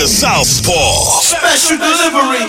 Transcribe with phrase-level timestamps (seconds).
[0.00, 1.20] The Southpaw.
[1.20, 2.48] Special delivery.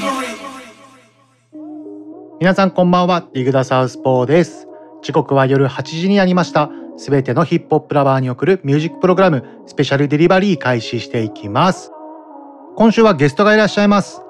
[2.39, 4.69] 皆さんこんばんは、ディグダサウスポーです。
[5.01, 6.69] 時刻は夜8時になりました。
[6.95, 11.91] すべてのヒップホップラバーに送るミュージックプログラム、スペシャルデリバリー開始していきます。
[12.77, 14.21] 今週はゲストがいらっしゃいます。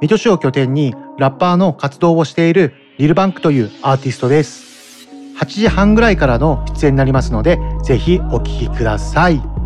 [0.00, 5.08] 水戸市を拠点にラッパーの活動をしているリルバンクというアーティストです。
[5.40, 9.65] 8時半ぐらいからの出演になりますので、ぜひお聞きください。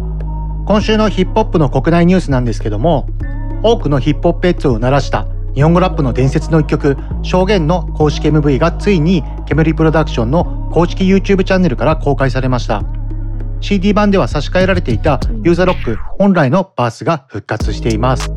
[0.71, 3.09] 今週のヒップホップの国内ニュースなんですけども、
[3.65, 12.85] 多くのヒップホップヘッズを鳴らした日本語ラップの伝説の一曲「証言」の公式 MV がついに煙プロダクションの公式 YouTube チャンネルから公開されました。
[13.61, 18.31] CD 版では差し替えられていたユーザーロック本来のバースが復活しています。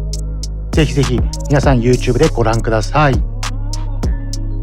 [0.72, 3.33] ぜひぜひ皆さん YouTube でご覧ください。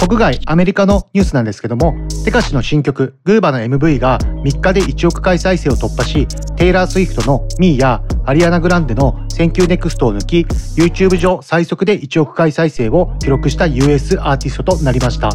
[0.00, 6.26] 国外アメリカのニュースなんですけどもテカシの新曲「GOOBA の MV が3日で1億回再生を突破し
[6.56, 7.80] テイラー・スウィフトの「ME!
[7.82, 10.40] やアリアナ・グランデの「thank u, next を抜き
[10.78, 15.28] YouTube 上最速で1億回再生を記録した US アーティストとなりました。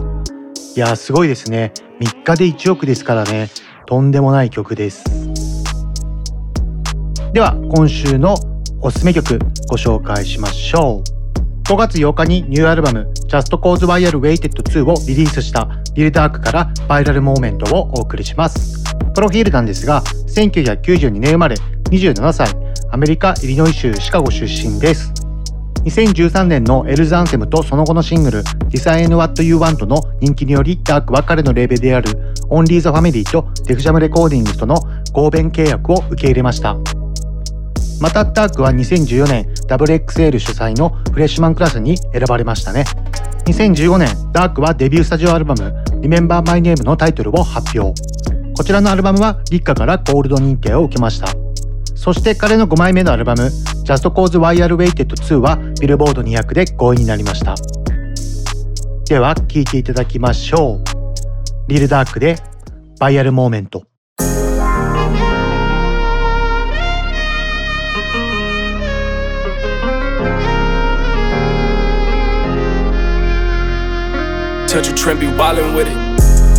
[0.76, 1.72] いやすごいですね。
[2.02, 3.50] 3日で1億ですからね。
[3.86, 5.04] とんでもない曲です。
[7.34, 8.36] では今週の
[8.82, 9.38] おすすめ曲
[9.70, 11.15] ご紹介しましょう。
[11.66, 18.84] 5月8日にニューアルバム Just Cause While Waited 2をリリースしたリルダークからバイラルモーメントをお送りします。
[19.16, 21.56] プロフィールなんですが、1992年生まれ、
[21.90, 22.50] 27歳、
[22.92, 25.12] アメリカ・イリノイ州シカゴ出身です。
[25.86, 32.12] 2013年のエルズアンセムとその後のシングル Design What You Want の人気によりダークは彼のレーベルである
[32.50, 34.76] Only the Family とデフジャムレコーディングスとの
[35.14, 36.78] 合弁契約を受け入れました。
[38.00, 42.86] またダークは2014年 WXL 主催のフレッシュマンクラスに選ばれましたね。
[43.46, 45.62] 2015年ダークはデビュースタジオアルバム
[46.02, 48.00] Remember My Name のタイトルを発表。
[48.54, 51.28] こちらのアルバムは立夏からゴールド認定を受けました。
[51.96, 53.44] そして彼の5枚目のアルバム
[53.84, 57.56] Just Cause While Waited 2はビルボード200で5位になりました。
[59.06, 60.84] では聴いていただきましょう。
[61.68, 62.38] リルダークで
[63.00, 63.84] バイアルモーメント。
[74.76, 75.96] Touch a trend, be wildin' with it.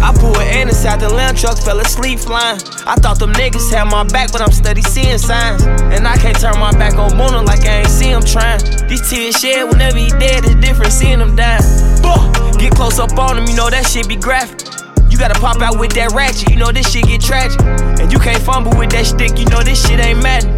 [0.00, 2.56] I pulled in inside the lamb truck, fell asleep flying.
[2.88, 5.66] I thought them niggas had my back, but I'm steady seeing signs.
[5.92, 8.64] And I can't turn my back on Bono like I ain't see him trying.
[8.88, 11.60] These tears shed whenever he dead, it's different seeing him die.
[12.00, 14.64] Boy, get close up on him, you know that shit be graphic.
[15.12, 17.60] You gotta pop out with that ratchet, you know this shit get tragic.
[18.00, 20.56] And you can't fumble with that stick, you know this shit ain't Madden.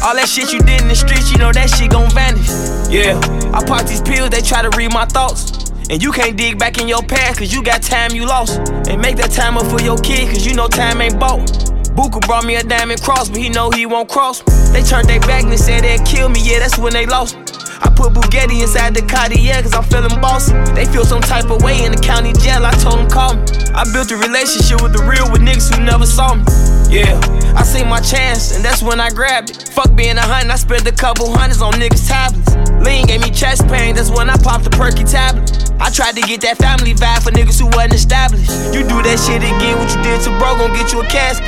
[0.00, 2.48] All that shit you did in the streets, you know that shit gon' vanish.
[2.88, 3.20] Yeah,
[3.52, 5.63] I pop these pills, they try to read my thoughts.
[5.90, 8.58] And you can't dig back in your past, cause you got time you lost.
[8.88, 11.46] And make that time up for your kid, cause you know time ain't bought.
[11.94, 14.40] Buka brought me a diamond cross, but he know he won't cross.
[14.72, 17.36] They turned their back and said they'd kill me, yeah, that's when they lost.
[17.84, 20.54] I put Bugatti inside the Cartier cause I'm feeling bossy.
[20.74, 23.44] They feel some type of way in the county jail, I told them call me.
[23.74, 26.44] I built a relationship with the real with niggas who never saw me.
[26.88, 27.14] Yeah,
[27.54, 29.68] I seen my chance and that's when I grabbed it.
[29.70, 32.56] Fuck being a hundred, I spent a couple hundreds on niggas' tablets.
[32.84, 35.63] Lean gave me chest pain, that's when I popped the perky tablet.
[35.80, 38.50] I tried to get that family vibe for niggas who wasn't established.
[38.72, 41.46] You do that shit again, what you did to bro gon' get you a casket.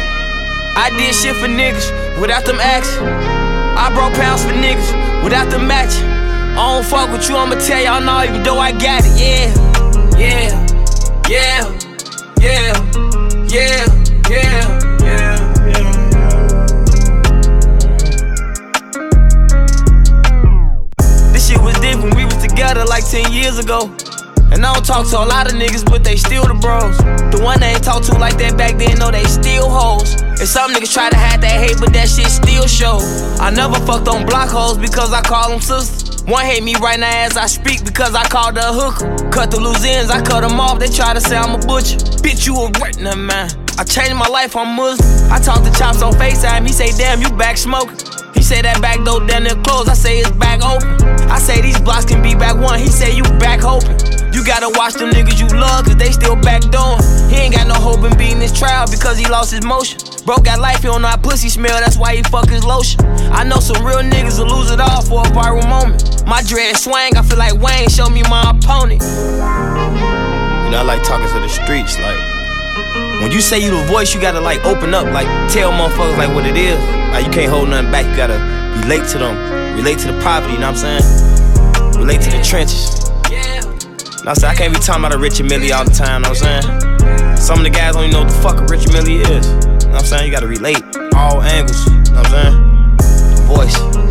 [0.76, 3.02] I did shit for niggas without them action.
[3.02, 6.04] I brought pounds for niggas without them matching.
[6.04, 9.14] I don't fuck with you, I'ma tell y'all now, even though I got it.
[9.16, 9.52] Yeah,
[10.18, 10.66] yeah,
[11.28, 11.68] yeah,
[12.40, 12.74] yeah,
[13.48, 13.86] yeah,
[14.28, 14.56] yeah,
[15.00, 15.36] yeah,
[15.68, 15.86] yeah.
[21.32, 23.94] This shit was different, we was together like 10 years ago.
[24.56, 26.96] And I don't talk to a lot of niggas, but they still the bros.
[27.28, 30.16] The one they ain't talk to like that back then, know they still hoes.
[30.16, 32.96] And some niggas try to hide that hate, but that shit still show.
[33.36, 36.24] I never fucked on block hoes because I call them sisters.
[36.24, 39.28] One hate me right now as I speak because I called her a hooker.
[39.28, 42.00] Cut the loose ends, I cut them off, they try to say I'm a butcher.
[42.24, 43.52] Bitch, you a retina man.
[43.76, 45.04] I changed my life, I'm Muslim.
[45.30, 48.00] I talked to Chops on FaceTime, he say, damn, you back smoking.
[48.32, 50.96] He say that back door down there closed, I say it's back open.
[51.28, 54.15] I say these blocks can be back one, he say you back hoping.
[54.36, 57.00] You gotta watch them niggas you love, cause they still back backdoing.
[57.32, 59.98] He ain't got no hope in beating this trial because he lost his motion.
[60.26, 63.00] Bro got life, he don't know how pussy smell, that's why he fuck his lotion.
[63.32, 66.26] I know some real niggas will lose it all for a viral moment.
[66.26, 69.00] My dread swang, I feel like Wayne, show me my opponent.
[69.00, 72.20] You know, I like talking to the streets, like.
[73.22, 76.34] When you say you the voice, you gotta like open up, like tell motherfuckers like
[76.34, 76.78] what it is.
[77.08, 78.36] Like you can't hold nothing back, you gotta
[78.82, 79.34] relate to them,
[79.76, 81.98] relate to the poverty, you know what I'm saying?
[81.98, 83.06] Relate to the trenches.
[84.26, 86.24] Now I say I can't be talking about a Richard Millie all the time, you
[86.24, 87.36] know what I'm saying?
[87.36, 89.46] Some of the guys don't even know what the fuck a Richard Millie is.
[89.46, 90.26] Know what I'm saying?
[90.26, 90.82] You gotta relate
[91.14, 92.96] all angles, you know what I'm saying?
[93.36, 94.05] The voice.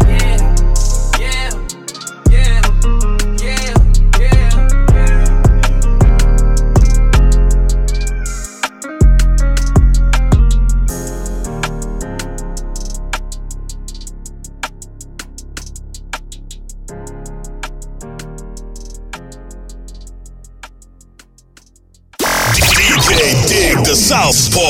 [23.75, 24.61] Dig the Southpaw.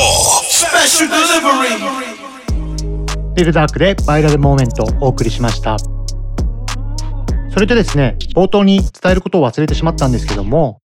[0.50, 1.78] Special delivery.
[3.36, 5.76] リルダークでバイラルモーメントをお送りしました。
[7.50, 10.80] それとですね、冒頭に伝えることを忘れてしまったんですけども、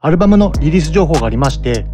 [0.00, 1.84] アルバムのリリース情報がありまして、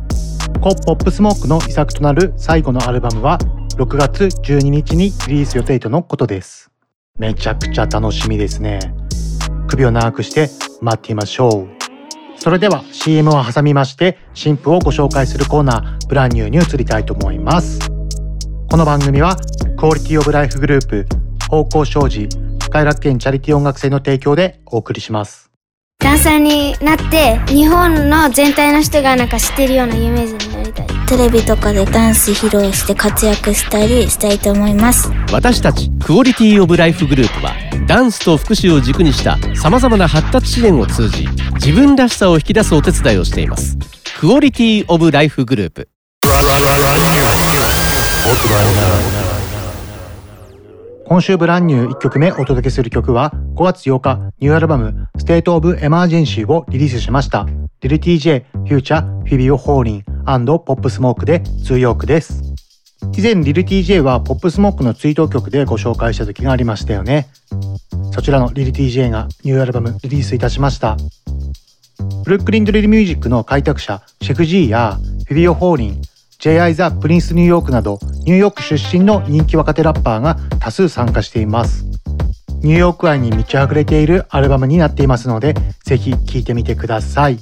[0.61, 3.39] コ・ポップスモークの遺作となる最後のアルバムは
[3.79, 6.71] 6月12日にリリース予定とのことです。
[7.19, 8.79] めちゃくちゃ楽しみですね。
[9.67, 10.51] 首を長くして
[10.81, 11.88] 待っていましょう。
[12.38, 17.79] それでは CM を挟みまして新婦をご紹介するコーナーブランニューに移りたいと思います。
[18.70, 19.37] この番組は
[19.76, 21.06] クオリティオブライフグループ
[21.50, 22.29] 方向障子
[22.70, 25.48] 快楽園チャリティ音楽性の提供でお送りします。
[26.00, 30.87] ダンサーになって日本の全体の人がなんか知ってるようなイメージになりたい。
[31.09, 35.11] テレビとかでダンス披露して活躍したりしたいと思います。
[35.33, 37.53] 私たちクオリティオブライフグループは
[37.89, 43.77] ダンスと福祉を軸にしたさまざまな発達支援を通じ自分らしさを引き出すお手伝いをしています。
[44.21, 45.89] クオリティオブライフグループ
[51.09, 57.47] 今週ブランニュー1曲目お届けする曲は5月8日ニューアルバム State of Emergency をリリースしました。
[57.81, 62.43] リル TJ、フューチャー、フィビオ・ホーリンポップスモークで通用句です。
[63.17, 67.29] 以前リル TJ はポップスモークの追悼曲でご紹介した時がありましたよね。
[68.13, 70.99] そちらのリル TJ がニューアルバムリリースいたしました。
[72.25, 76.03] ブルックリンドリルミュージックの開拓者シェフ G やフィビオ・ホーリン
[76.38, 76.75] J.I.
[76.75, 81.85] ザ・プリンス・ニューヨークなどニューヨーク出身の人気若手ラッパーが多数参加しています。
[82.62, 85.55] ニューヨーク愛に満ち溢れているアルバムになっていますので、
[85.85, 87.40] ぜひ聴いてみてください。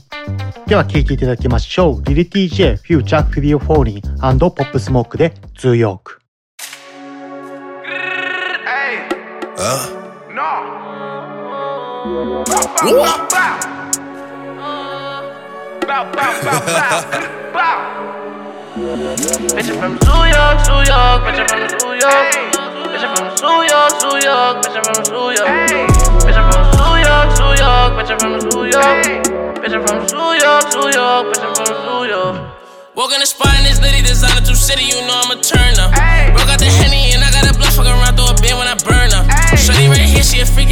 [0.66, 2.04] では聴いていただきましょう。
[2.04, 6.20] リリ TJ、フューチャー、フィビオ・フォーリンポップスモークでツーヨーク。
[18.76, 22.28] Bitch, I'm from New York, New York, bitch, I'm from New York.
[22.92, 25.48] Bitch, I'm from New York, New York, bitch, I'm from New York.
[26.20, 29.00] Bitch, I'm from New York, New York, bitch, I'm from New York.
[29.64, 32.36] Bitch, I'm from New York, New York, bitch, I'm from New York.
[32.92, 35.88] Walk in the spot in this litty designer through city, you know I'm a turner.
[36.36, 38.05] Broke out the henny and I got a blood fuck around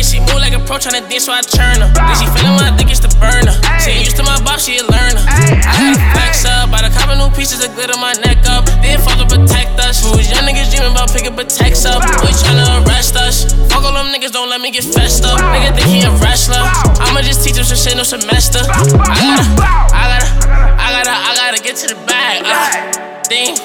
[0.04, 1.88] here, she a move like a pro tryna dance, so I turn her.
[1.88, 3.56] Then she feelin' when I think it's the burner.
[3.80, 5.24] She ain't used to my bop, she a learner.
[5.24, 8.68] I gotta flex up, by the copper new pieces of glitter my neck up.
[8.84, 10.04] Then to protect us.
[10.04, 12.02] Who's young niggas dreaming about picking protects up?
[12.20, 13.52] Boy tryna arrest us.
[13.70, 15.40] Fuck all them niggas, don't let me get fessed up.
[15.40, 16.60] Nigga think he a wrestler.
[17.00, 18.60] I'ma just teach him some shit no semester.
[18.60, 19.48] I gotta,
[19.93, 20.29] I gotta,
[20.76, 22.44] I gotta, I gotta get to the bag.
[22.44, 23.56] Uh, damn,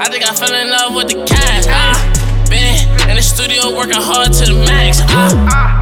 [0.00, 1.66] I think I fell in love with the cash.
[1.66, 2.20] Uh.
[2.50, 2.66] Been
[3.08, 4.98] in the studio working hard to the max.
[5.02, 5.79] Can't,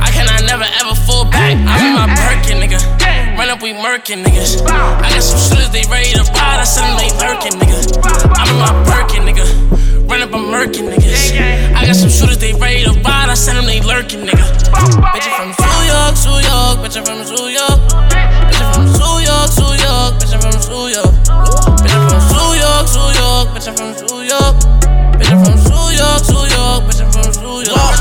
[0.00, 1.56] I cannot never ever fall back.
[1.56, 2.80] I'm in my Birkin, nigga.
[3.38, 4.60] Run up, we murkin' niggas.
[4.68, 6.60] I got some shooters, they ready to ride.
[6.60, 7.78] I send them, they lurking, nigga.
[8.36, 9.46] I'm in my Birkin, nigga.
[10.10, 11.38] Run up, I'm murking niggas.
[11.72, 13.30] I got some shooters, they ready to ride.
[13.30, 14.44] I send them, they lurking, nigga.
[15.14, 16.84] Bitch, I'm from New York, New York.
[16.84, 17.80] Bitch, I'm from New York.
[17.88, 20.20] Bitch, I'm from New York, New York.
[20.20, 21.14] Bitch, I'm from New York.
[21.80, 23.46] Bitch, I'm from New York, New York.
[23.54, 24.56] Bitch, I'm from New York.
[25.16, 26.84] Bitch, I'm from New York, New York.
[26.84, 27.96] Bitch, I'm from New York.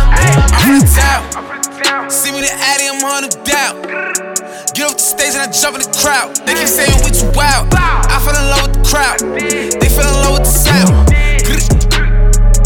[0.51, 1.38] I'm from town.
[1.89, 3.81] See me the Addy, I'm on the doubt.
[4.77, 6.37] Get off the stage and I jump in the crowd.
[6.45, 7.65] They keep saying we too wild.
[7.73, 9.17] I fell in love with the crowd.
[9.25, 11.09] They fell in love with the sound.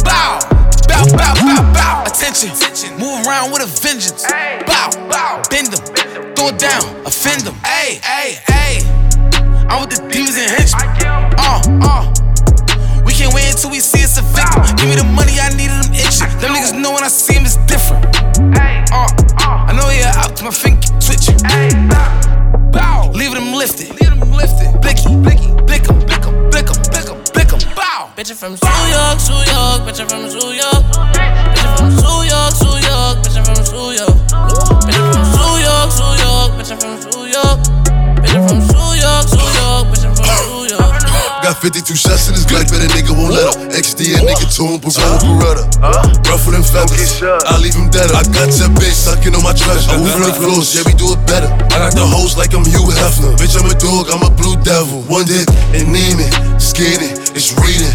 [0.04, 0.44] Bow,
[0.92, 2.04] bow, bow, bow, bow.
[2.04, 2.52] Attention,
[3.00, 4.28] move around with a vengeance.
[4.68, 5.80] Bow, bow, bend them,
[6.36, 7.56] throw it down, offend them.
[7.64, 8.84] Hey, hey, hey.
[9.72, 10.84] I'm with the demons and henchmen.
[11.40, 12.04] Uh, uh.
[13.08, 14.68] We can't wait until we see us a victim.
[14.76, 15.83] Give me the money, I needed
[44.54, 45.66] XD a nigga to him, Beretta.
[46.30, 48.14] Rougher than feathers, I leave him dead.
[48.14, 49.90] I got that bitch sucking on my treasure.
[49.90, 51.50] I'm moving the floors, yeah, we do it better.
[51.74, 53.34] I got the hoes like I'm Hugh Hefner.
[53.42, 55.02] Bitch, I'm a dog, I'm a blue devil.
[55.10, 57.94] One dip and name it, skinny, it's reading.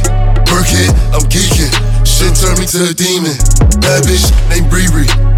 [0.51, 1.71] Perk it, I'm geeking.
[2.03, 3.39] Shit turned me to a demon.
[3.79, 4.91] Bad bitch named Bree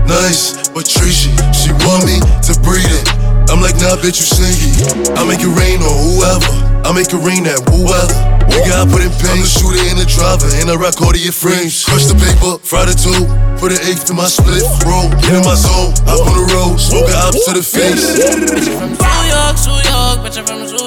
[0.08, 1.30] Nice, but treachy.
[1.52, 2.16] She want me
[2.48, 3.04] to breed it.
[3.52, 4.72] I'm like, nah, bitch, you sneaky.
[5.12, 6.54] I make it rain on whoever.
[6.86, 8.39] I make it rain at whoever.
[8.50, 9.38] Nigga, I put in pain.
[9.38, 11.84] I'm the shooter in the driver, and I rock all of your frames.
[11.86, 13.14] Crush the paper, fry the two.
[13.62, 15.08] Put an eighth to my split, roll.
[15.22, 18.18] Get in my zone, hop on the road, smoke up to the face.
[18.18, 20.79] Bitch, from New York, New York, bitch, I'm from New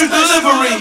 [0.00, 0.80] Special delivery.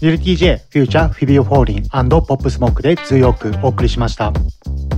[0.00, 4.32] リル TJ、フューチャー、フィビオ・フォーリンポップスモークで2オークお送りしました。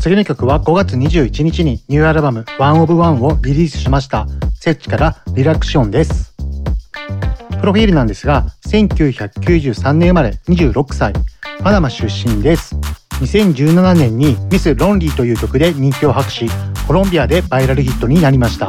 [0.00, 4.26] 次の曲は5月21日にニューアルバム One of One をリリースしました。
[4.61, 6.35] セッチからリラクションです。
[7.59, 11.14] プロフィールなんですが、1993年生まれ26歳、
[11.62, 12.76] パナマ出身です。
[13.23, 16.50] 2017年にミス・ロンリーという曲で人気を博し、
[16.87, 18.67] コロンビアでバイラルヒットになりました。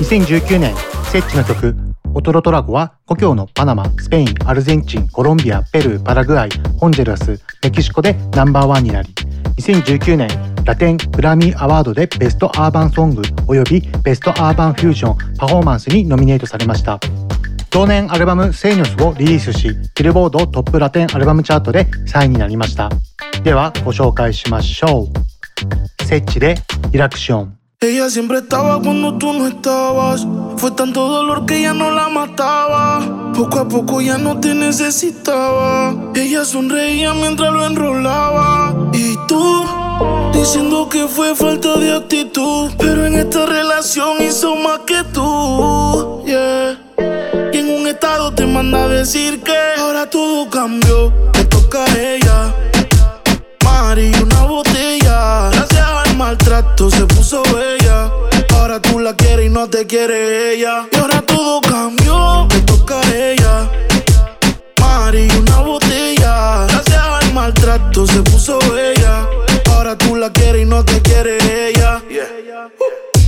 [0.00, 0.74] 2019年、
[1.12, 9.14] セッチの曲、オトロトラゴは故郷のパナマ、スペイン、アルゼンチン、コロンビア、ペルー、パラグアイ、ホンジェラス、メキシコでナンバーワンになり、
[9.58, 10.28] 2019年、
[10.64, 16.98] ラテングラミーアワードでベストアーバンソング及びベストアーバンフュージョンパフォーマンスにノミネートされました。
[17.70, 22.90] 同年アルバム「セイニョス」をリリースしビルボードトップラテンアルバムチャートで3位になりました。
[23.42, 25.08] ではご紹介しましょ
[26.00, 26.04] う。
[26.04, 26.56] セッチで
[26.90, 27.59] リラクション。
[27.82, 30.26] Ella siempre estaba cuando tú no estabas.
[30.58, 33.32] Fue tanto dolor que ya no la mataba.
[33.34, 35.94] Poco a poco ya no te necesitaba.
[36.14, 38.74] Ella sonreía mientras lo enrolaba.
[38.92, 39.64] Y tú,
[40.34, 42.70] diciendo que fue falta de actitud.
[42.76, 46.22] Pero en esta relación hizo más que tú.
[46.26, 46.78] Yeah.
[47.50, 51.10] Y en un estado te manda a decir que ahora todo cambió.
[51.34, 52.54] Me toca a ella.
[53.64, 54.69] Mari, una botella.
[56.30, 58.08] Maltrato se puso bella.
[58.54, 60.86] Ahora tú la quieres y no te quiere ella.
[60.92, 63.68] Y ahora todo cambió, me toca a ella.
[64.78, 66.66] Mari, una botella.
[66.68, 69.26] Gracias al maltrato se puso bella.
[69.72, 71.36] Ahora tú la quieres y no te quiere
[71.70, 72.00] ella.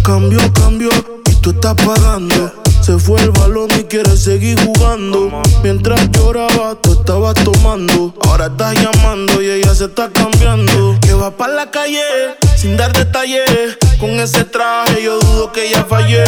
[0.04, 0.90] Cambio, cambio,
[1.28, 2.52] y tú estás pagando.
[2.82, 5.40] Se fue el balón y quiere seguir jugando.
[5.62, 8.12] Mientras lloraba, tú estabas tomando.
[8.26, 10.98] Ahora estás llamando y ella se está cambiando.
[11.00, 12.02] Que va para la calle
[12.56, 13.78] sin dar detalles.
[14.00, 16.24] Con ese traje yo dudo que ella fallé.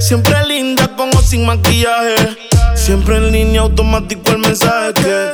[0.00, 2.38] Siempre linda con o sin maquillaje.
[2.74, 5.30] Siempre en línea automático el mensaje que.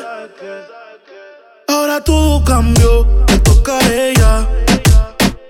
[1.69, 4.47] Ahora todo cambió, me toca a ella.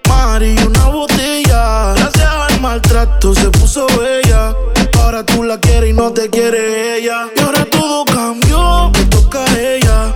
[0.08, 1.94] Mari, una botella.
[1.96, 4.54] Gracias al maltrato se puso bella.
[5.02, 7.26] Ahora tú la quieres y no te quiere ella.
[7.36, 10.14] Y ahora todo cambió, me toca a ella.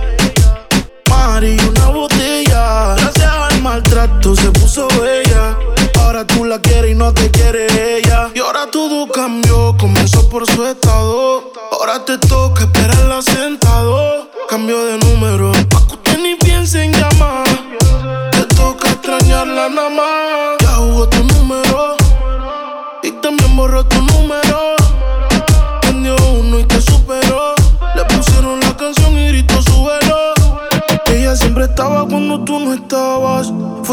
[1.09, 2.95] Mari, una botella.
[2.95, 5.57] Gracias al maltrato se puso bella.
[5.99, 8.29] Ahora tú la quieres y no te quiere ella.
[8.33, 10.65] Y ahora todo cambió, comenzó por su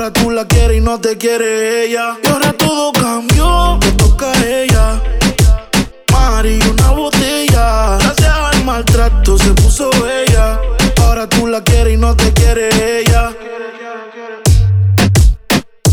[0.00, 2.16] Ahora tú la quieres y no te quiere ella.
[2.24, 3.78] Y ahora todo cambió.
[3.82, 5.02] Me toca a ella.
[6.10, 7.98] Mari, una botella.
[7.98, 10.58] Gracias al maltrato se puso bella.
[11.02, 13.36] Ahora tú la quieres y no te quiere ella.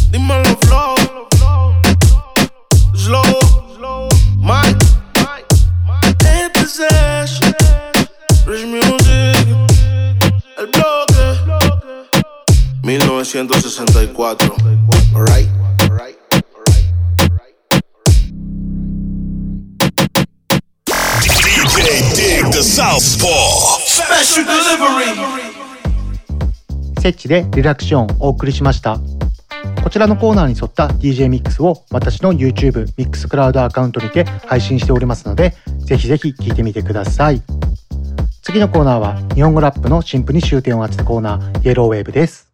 [0.10, 0.96] Dímelo, flow.
[2.96, 4.08] Slow.
[4.38, 4.86] Mike.
[6.22, 7.42] Este es Ash.
[8.46, 9.48] Rich Music.
[10.58, 10.97] El bloque.
[12.88, 14.38] 19 1964.
[15.14, 15.50] Alright.
[21.20, 23.28] DJ Dig the Southpaw.
[23.84, 25.12] Special delivery.
[27.02, 29.00] セッチでリラクションをお送りしました
[29.84, 37.42] こちらのコーナーに沿った DJ ミックスを私の YouTube ミックスクラウドアカウントにて配信しておりますのでぜひぜひ聴いてみてください
[38.42, 42.47] 次のコーナーは日本語ラップの新婦に終点を当てたコーナーイエローウェーブです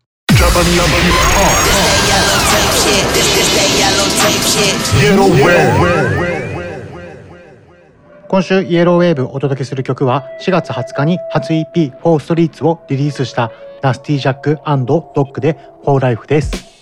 [8.28, 15.54] 今週イエローウェーブお届けする曲は4月20日に初 EP フォーストリーツをリリースしたナスティジャックドッグで
[15.86, 16.74] フォーライフです。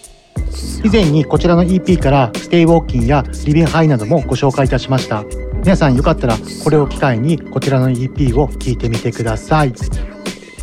[0.84, 5.24] 以前にこちらの EP からステイウォーキンやリビンハイなどもご紹介いたしました。
[5.60, 9.74] 皆さんよかったらこれを機会にこちらの EP を聴いてみてください。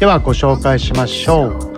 [0.01, 1.78] ではご紹介しましょう。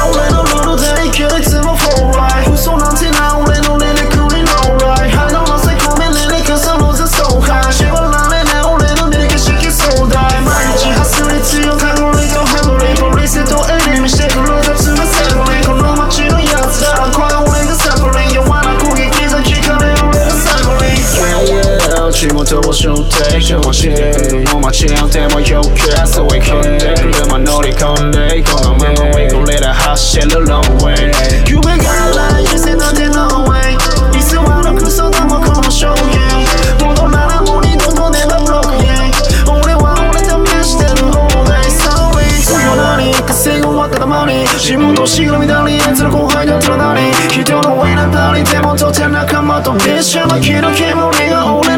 [22.67, 31.11] を背負って今日もしもう街なんても余計そうい込んで車乗り込んでこのまま追い込れた走る long way
[31.47, 31.83] 夢が
[32.15, 33.75] ない店なんて no way
[34.17, 39.11] いつはのクソでもこの証言戻らなもう二度と never broke yeah
[39.51, 40.19] 俺は俺
[40.63, 51.70] 試してる all day sorry 強なり稼ぐわからまに地元しがみだり奴の後輩だったら何人の上なったりでもとて仲間と列車の火の煙が俺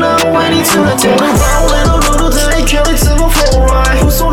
[0.44, 1.16] らを上に連れてる
[1.70, 4.33] 俺のルールで勢いつも fall right 嘘な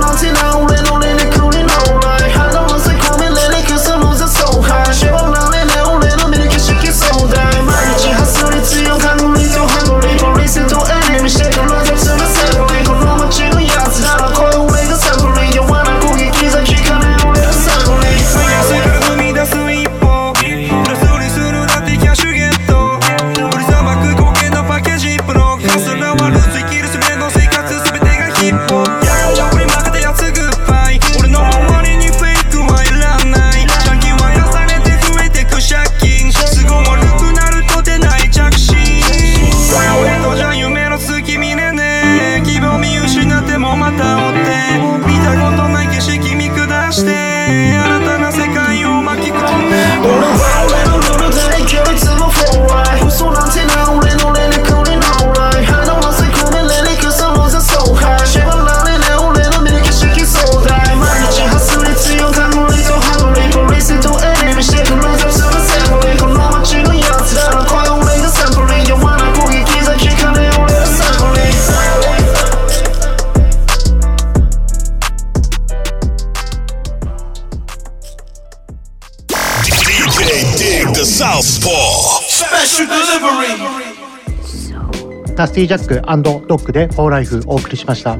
[85.50, 88.16] スティジャックドッグでフォーライフお送りしました。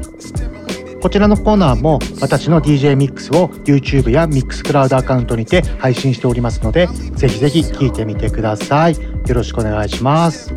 [1.01, 8.97] こちらのコーナーも私の DJ ミックスを YouTube やミックスクラウドアカウントにて配信しておりますのでぜひぜひ聴いてみてください。
[8.97, 9.01] よ
[9.33, 10.53] ろしくお願いします。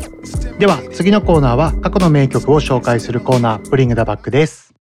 [0.58, 4.74] では次のコーナーは過去の名曲を紹介するコーナーブリングダバックです.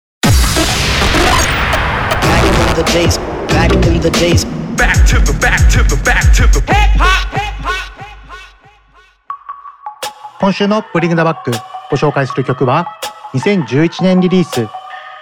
[10.40, 11.52] 今週のブリングダバック
[11.92, 12.88] ご紹介する曲は
[13.34, 14.66] 2011年リリース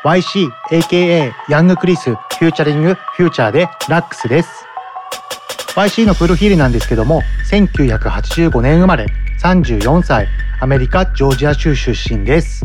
[0.06, 4.66] YC aka ヤングクリスフューチャリングフューチャーでラックスです。
[5.76, 9.08] YC のプロフィールなんですけども1985年生まれ
[9.42, 10.28] 34歳
[10.62, 12.62] アメリカジョージア州出身です。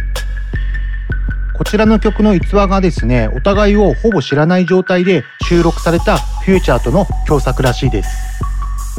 [1.56, 8.10] こちらの曲の逸話がですねお互いをほぼ知らない状態で収録されたフューチャーとの共作らしいです。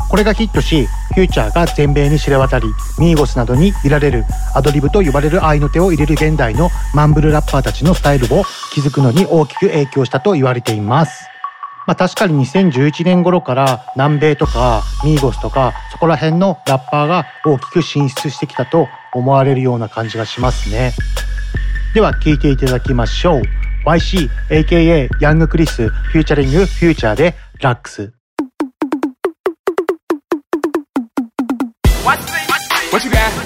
[0.10, 2.68] これがヒットしフューチャーが全米に知れ渡り
[3.00, 11.26] ミーゴスなどに見られるアドリブと呼ばれる合いの手を入れる現代のマンブルラッパーたちのスタイルを築くのに大きく影響したと言われています
[11.88, 20.94] まあ確かに2011年頃から南米とかミーゴスとかそこら辺のラッパーが大きく進出してきたと思われるような感じがしますね。
[21.94, 23.42] では聴いていただきましょう。
[23.86, 28.14] YC aka ヤングクリスフューチャリングフューチャーでラックス。
[32.96, 33.45] What you got?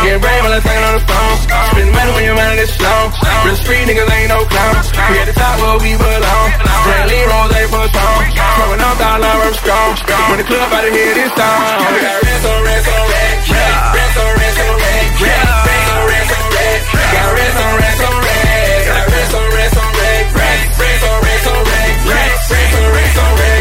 [0.00, 1.36] Get brain while I'm talking on the phone.
[1.44, 3.12] Spend money when your money is slow.
[3.44, 4.88] Real street niggas ain't no clowns.
[4.96, 6.48] We at the top where we belong.
[6.88, 8.20] Bradley Rose ain't for strong.
[8.32, 9.92] Throwing up dollar, I'm strong.
[10.32, 11.84] When the club out of here this time.
[11.92, 13.44] We got racks on racks on racks.
[13.52, 15.20] Racks on racks on racks.
[15.20, 16.88] Racks on racks on racks.
[17.12, 18.88] Got racks on racks on racks.
[18.88, 19.92] Got racks on racks on.
[20.00, 21.60] Racks racks on racks on.
[22.08, 23.59] Racks racks on racks on racks.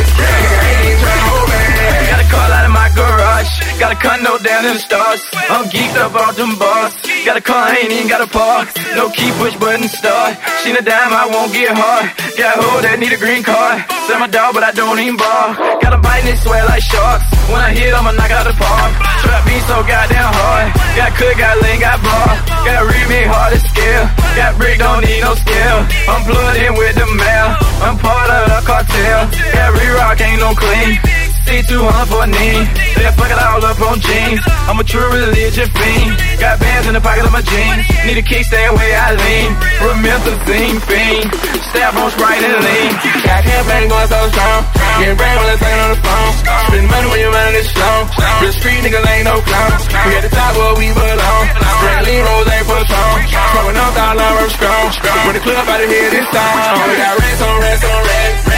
[3.80, 5.24] Got a condo down in the stars.
[5.48, 6.92] I'm geeked up off them bars.
[7.24, 8.76] Got a car, ain't even got a park.
[8.92, 10.36] No key, push button, start.
[10.60, 12.12] She a dime, I won't get hard.
[12.36, 13.88] Got a hoe that need a green card.
[14.04, 15.56] Sell my dog, but I don't even bar.
[15.80, 17.24] Got a bite and it sweat like sharks.
[17.48, 18.92] When I hit, I'ma knock out the park.
[19.24, 20.68] Trap me so goddamn hard.
[21.00, 22.30] Got cook, got lean, got bar.
[22.68, 24.06] Got remake hard to scale.
[24.36, 25.80] Got brick, don't need no scale.
[26.12, 27.48] I'm plugged in with the mail.
[27.80, 29.24] I'm part of the cartel.
[29.56, 31.19] Got re-rock, ain't no clean.
[31.50, 32.62] C200 for a knee.
[32.94, 34.38] They fuck it all up on jeans.
[34.70, 36.14] I'm a true religion fiend.
[36.38, 37.90] Got bands in the pocket of my jeans.
[38.06, 39.50] Need a kickstand where I lean.
[39.82, 41.26] Promethazine fiend.
[41.74, 42.92] Stab on Sprite and lean.
[43.26, 44.62] Got campaign going so strong.
[45.02, 46.34] Getting while I'm talking on the phone.
[46.70, 47.98] Spend money when your money is slow.
[48.46, 49.74] Real street niggas ain't no clown.
[50.06, 51.44] We at the top where we belong.
[51.82, 53.18] Bradley Rose ain't for strong.
[53.26, 54.86] Throwing up dollar, I'm strong.
[55.26, 56.78] When the club out of here this time.
[56.86, 58.50] We got racks on racks on racks.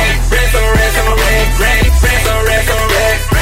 [0.52, 1.64] Racks on racks on racks.
[2.28, 2.84] On racks on.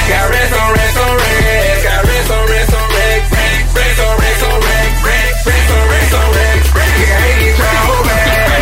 [0.10, 1.82] Got racks on racks on racks.
[1.82, 3.34] Got racks on racks on racks.
[3.74, 5.02] Racks on racks on racks.
[5.45, 6.69] Racks on racks on racks.
[6.69, 6.78] I.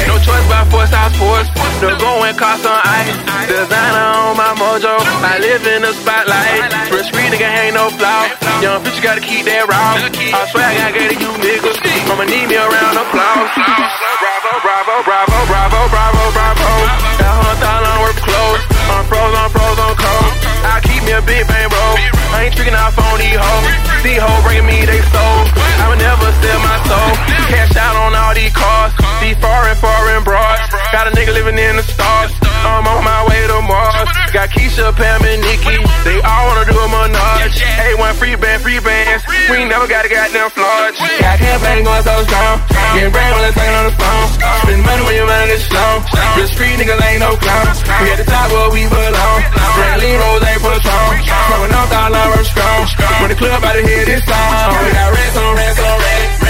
[0.08, 1.52] No choice but force out force.
[1.84, 3.12] The going cost on ice.
[3.52, 4.96] Designer on my mojo.
[4.96, 6.72] I live in the spotlight.
[6.88, 8.32] Real street nigga ain't no flaw.
[8.64, 10.00] Young bitch, you gotta keep that raw.
[10.00, 11.84] I swear I get to you niggas.
[12.08, 13.52] Mama need me around applause.
[14.24, 16.64] Bravo, bravo, bravo, bravo, bravo, bravo.
[17.20, 18.27] That hundred thousand worth clothes.
[18.88, 20.32] I'm froze, I'm froze, I'm cold.
[20.64, 21.86] I keep me a big bang bro.
[22.32, 23.72] I ain't tricking off on these hoes.
[24.04, 25.40] These hoes bringing me they soul.
[25.84, 27.12] I would never sell my soul.
[27.52, 28.94] Cash out on all these cars.
[29.20, 30.72] These foreign, foreign broads.
[30.92, 32.47] Got a nigga living in the stars.
[32.68, 34.10] I'm on my way to Mars.
[34.36, 35.80] Got Keisha, Pam, and Nikki.
[36.04, 37.58] They all wanna do a menage.
[37.88, 39.24] A1 free band, free bands.
[39.50, 41.00] We never got a goddamn flaws.
[41.24, 42.56] Got campaign going so strong.
[42.94, 44.28] Getting brain while I'm on the phone.
[44.62, 46.04] Spend money when your money is slow.
[46.36, 47.80] Real street niggas ain't no clowns.
[48.04, 49.40] We at the top where we belong.
[49.76, 51.12] Bradley Rose ain't for strong.
[51.24, 52.82] Throwing up dollar, I'm strong.
[53.24, 54.76] When the club out of here this song.
[54.84, 56.47] We got racks on racks on racks.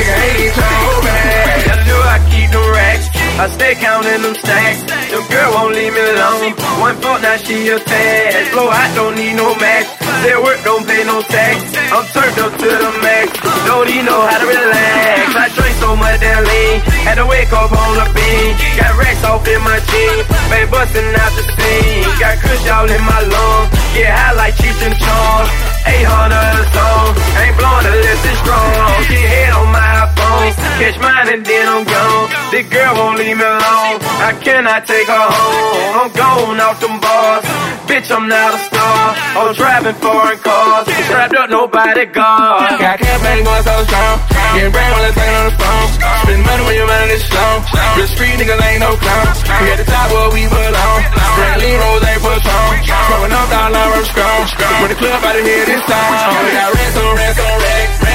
[0.00, 1.64] Got 80s on rack.
[1.66, 3.19] That's do I keep the racks.
[3.40, 4.84] I stay counting them stacks.
[5.08, 6.52] Them girl won't leave me alone.
[6.76, 8.52] One foot now she attached.
[8.52, 9.88] Blow I don't need no match.
[10.20, 11.56] Their work don't pay no tax.
[11.88, 13.40] I'm turned up to the max.
[13.64, 15.32] Don't even know how to relax.
[15.32, 16.84] I drink so much that lean.
[17.08, 18.60] Had to wake up on the beam.
[18.76, 20.24] Got racks off in my jeans.
[20.52, 22.04] Been busting out the scene.
[22.20, 23.72] Got kush all in my lungs.
[23.96, 25.48] Get high like Cheech and Chong.
[25.88, 27.08] 800 a song.
[27.40, 29.00] Ain't blowing unless it's strong.
[29.08, 30.54] Get head on my iPhone.
[30.78, 32.26] Catch mine and then I'm gone.
[32.50, 33.98] This girl won't leave me alone.
[34.22, 35.90] I cannot take her home.
[35.98, 37.44] I'm gone off them bars.
[37.90, 39.02] Bitch, I'm not a star.
[39.36, 40.86] I'm driving foreign cars.
[41.06, 42.78] Strapped up, nobody guard.
[42.78, 44.16] Got campaign going so strong.
[44.54, 45.88] Getting brain when I'm talking on the phone.
[46.22, 47.52] Spend money when your money is slow.
[47.98, 49.38] Real street niggas ain't no clowns.
[49.42, 51.00] We at the top where we belong.
[51.34, 52.72] Bradley Rose ain't for strong.
[52.86, 54.42] Throwing up dollar, I'm strong.
[54.80, 56.10] When the club out of here this time.
[56.46, 58.09] We got racks on racks on racks.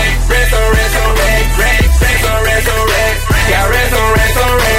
[3.47, 4.74] Yeah, ransom, ransom.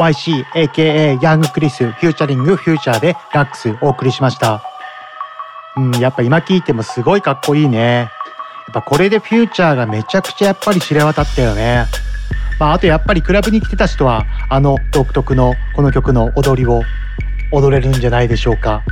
[0.00, 4.62] YC aka ヤングクリスフューチャリングフューチャーでラックスお送りしました。
[5.76, 7.78] うん、やっぱ今聞いてもすごいかっこいいね。
[7.98, 8.04] や
[8.72, 11.86] っぱこれでフューチャーがめちゃくちゃやっぱり知れ渡ったよね。
[12.58, 16.82] まああとやっぱりクラブに来てた人はあの独特のこの曲の踊りを
[17.52, 18.82] 踊れるんじゃないでしょうか。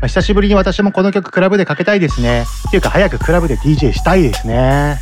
[0.00, 2.44] まあ、久しぶりに私もこの曲クラブでかけたいですね。
[2.68, 4.98] っていうか早くクラブで DJ したいですね。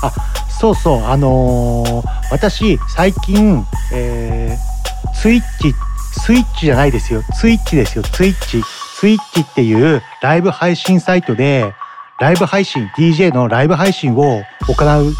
[0.00, 0.12] あ、
[0.60, 5.74] そうそう、あのー私最近、えー、ツイッチ、
[6.18, 7.22] スイッチじゃないですよ。
[7.38, 8.02] ツイッチですよ。
[8.04, 8.62] ツイッチ。
[8.98, 11.74] ツイッチっていうライブ配信サイトで、
[12.18, 15.14] ライブ配信、DJ のライブ配信を行う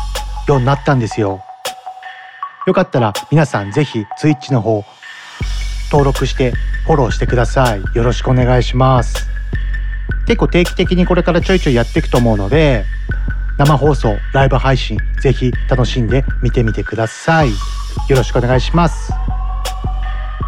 [0.49, 1.43] ようになったんですよ。
[2.67, 4.85] よかったら皆さんぜひツイッチの方
[5.91, 6.53] 登録して
[6.87, 7.83] フォローしてください。
[7.95, 9.29] よろしくお願いします。
[10.27, 12.87] 結構定期的にこれからちょいちょいやっていくと思うので、
[13.59, 19.13] 生放送ライブ配信ぜひ楽しんで見てみてくださいよろしくお願いします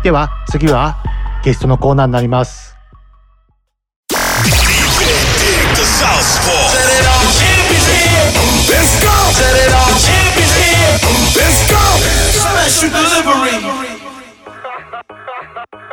[0.03, 0.97] では次は
[1.45, 2.75] ゲストのコーナーになります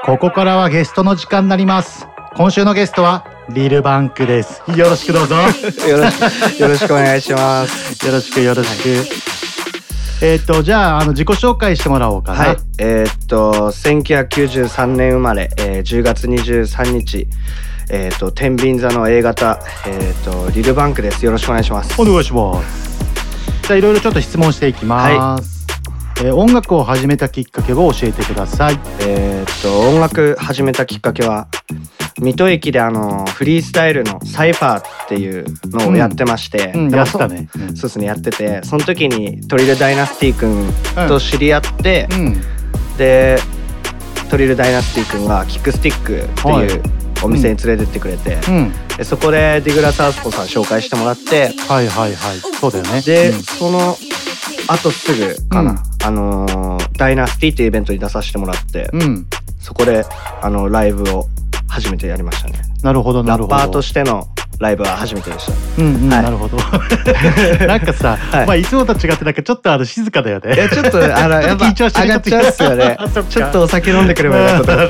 [0.06, 4.62] ここからはゲストの時間になります今週のゲストはリルバンクです。
[4.72, 5.36] よろしくどうぞ。
[5.36, 8.06] よろしくよろしくお願いします。
[8.06, 10.26] よろしくよろしく。
[10.26, 12.40] えっ、とじゃああの自己紹介してもらおうかな。
[12.40, 17.28] はい、えーっと1993年生まれ、えー10月23日、
[17.90, 21.26] えーっと天秤座の A 型、えーっとリルバンクです。
[21.26, 22.02] よろしくお願いします。
[22.02, 23.02] お願いします。
[23.64, 25.61] じゃあいろいろちょっと質問していきます。
[26.24, 28.80] えー音楽を始めたきっかけを教えてください。
[29.02, 31.48] えーっと音楽始めたきっかけは
[32.20, 40.72] 水戸駅であのフリースタイルのサイファーっていうのをやってまして、うんうんやってたねそそうですねやっててその時にトリルダイナスティ君
[41.08, 42.08] と知り合って、
[42.98, 43.40] で
[44.30, 46.84] トリルダイナスティ君がキックスティックってはいいう
[47.24, 48.72] お店に連れてってくれて、うん。
[48.98, 52.38] でそこでディグラサウスポーさん紹介してもらってはいはいはい。
[52.60, 53.02] そうだよね。
[53.02, 53.96] で、うんその
[54.68, 59.28] あとすぐかな、うんあのーダイナスティっていうイベントに出させてもらって、うん。
[59.60, 60.06] そこで
[60.42, 61.26] あのライブを
[61.68, 62.62] 初めてやりましたね。
[62.84, 63.56] なるほどなラるほど。
[63.56, 64.28] ッパーとしての
[64.60, 65.82] ライブは初めてでした。
[65.82, 66.24] うんうん、はい。
[66.24, 66.58] なるほど。
[67.66, 68.46] なんかさ、はい。
[68.46, 70.54] まあいつもと違ってなんかちょっとあの静かだよね。
[70.54, 72.98] いやちょっとあのやっぱ 緊張してる上がっちゃうっすよね。
[73.30, 74.88] ちょっとお酒飲んでくればよか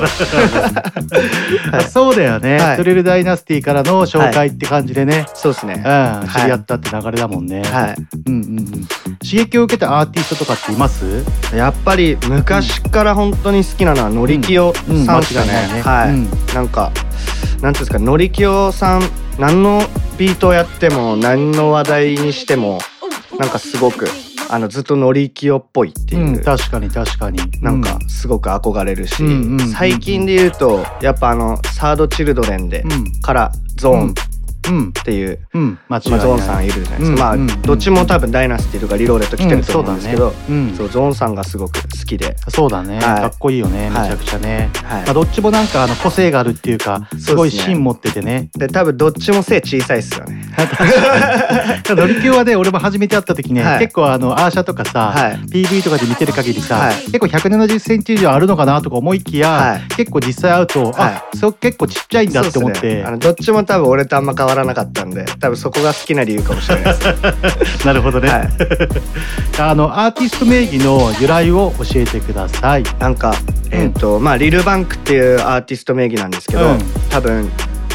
[1.72, 2.76] たそうだよね、はい。
[2.76, 5.74] トリルダイナスティからの紹介って感じでね、そうですね。
[5.74, 7.62] うん、知り合ったって流れだもんね。
[7.62, 7.96] はい。
[8.26, 8.88] うんうんうん。
[9.20, 11.24] 刺激を受けたアーティストとかっています？
[11.54, 14.72] やっぱり昔から本当に好きなのはのりきよ
[15.06, 16.30] さんですかね,、うんうんはい、うん。
[16.54, 16.92] なんか
[17.60, 19.02] なんていうんですかのりきよさん
[19.38, 19.82] 何の
[20.18, 22.78] ビートをやっても何の話題にしても
[23.38, 24.06] なんかすごく
[24.50, 27.38] あのずっとのりきよっぽいっていう、うん、確かに確かに。
[27.62, 29.24] なんかすごく憧れるし、
[29.72, 33.20] 最近で言うとやっぱあのサードチルドレンで、うん。
[33.22, 34.00] からゾーン。
[34.00, 34.14] うん
[34.62, 42.36] っていう、うん、ーンさんいるじゃないですか、まあ、どっちも多分ダイナスティとかリローレット来てると思うんですけど、うんそうゾーンさんがすごく好きで。
[42.48, 43.02] そうだね、はい。
[43.20, 44.08] かっこいいよね、めはい。
[44.10, 44.70] ちゃくちゃね。
[44.84, 45.02] はい。
[45.04, 48.50] まあどっちもなんかあの個性があるっていうか、すごい芯持っててね。
[48.54, 50.44] で多分どっちも背小さいっすよね。
[51.88, 53.78] ノリキューはね、俺も初めて会った時ね、はい。
[53.80, 55.36] 結構あのアーシャとかさ、はい。
[55.46, 56.94] PV とかで見てる限りさ、はい。
[57.06, 59.82] 結構170センチ以上あるのかなとか思いきや、はい。
[59.96, 63.04] 結構実際会うと、あ、そう結構ちっちゃいんだって思って。
[63.04, 66.92] あのどっちも多分俺とあんま変わらなかったんで多分そこが好きな理由かもしれないで
[67.66, 68.28] す なるほどね。
[68.28, 68.48] はい
[69.58, 72.84] あのアーティスト名義の由来を教えてください。
[72.98, 73.34] なんか
[73.70, 76.78] えっ、と、まあリルバンクっていうアーティスト名義なんですけど、うん
[77.10, 77.50] 多分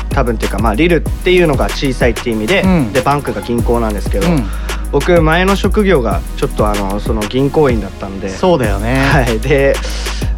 [0.09, 4.47] 多分っていうかまあリルっていうのが小さいっていう意味で、うんでバンクが銀行なんですけど、うん
[4.91, 8.95] 僕前の職業がちょっとあのその銀行員だったんでそうだよね。
[8.95, 9.75] はいで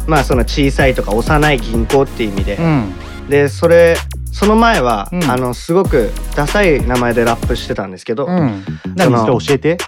[0.06, 2.94] まあその小さいとか幼い銀行っていう意味で、うん。
[3.28, 3.96] でそれ
[4.32, 8.64] その前は、うんあのすごくダサい名前でラップしてたんですけど、うん。
[8.96, 9.78] 何それ教えて？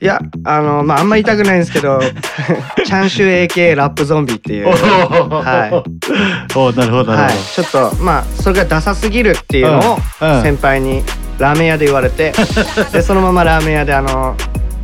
[0.00, 2.00] いやあのまああんま言いたくないんですけど
[2.84, 11.02] チャンシュ AK ラップゾンビっていうはいおなるほどなはいるほど。、ちょっとまあそれがダサすぎるっていうのをうんうん先輩に
[11.38, 12.32] ラーメン屋で言われて
[12.92, 14.34] でそのままラーメン屋であの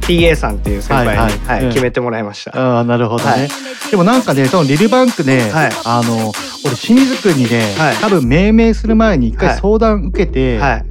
[0.00, 2.76] TA さんっていう先輩に、決めてもらいました。
[2.76, 3.48] ああなるほどね、はい。
[3.90, 5.70] でもなんかねそのリルバンクね、はい。
[5.84, 6.32] あの
[6.64, 7.96] 俺清水君にね、はい。
[7.96, 9.58] 多分命名する前に一回はい。
[9.58, 10.89] 相談受けて、はい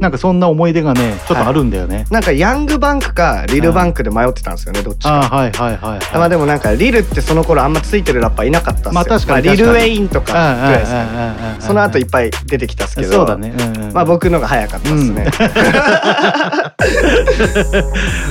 [0.00, 5.22] なんかそんな思い出がねちょっとあるんだよね、なんかヤングバンクかリルバンクで迷ってたんですよねどっちか。
[5.22, 8.92] はいはいはい、はい、まあでもなんかリルってその頃あんまついてるラッパーいなかったっすよ。
[8.92, 9.50] まあ確かに。
[9.50, 9.92] リル・確かに。
[9.92, 11.56] ウェインとかぐらいですかね。
[11.60, 13.12] その後いっぱい出てきたっすけど。
[13.12, 13.54] そうだね。
[13.56, 15.26] うんうんまあ僕のが早かったっすね、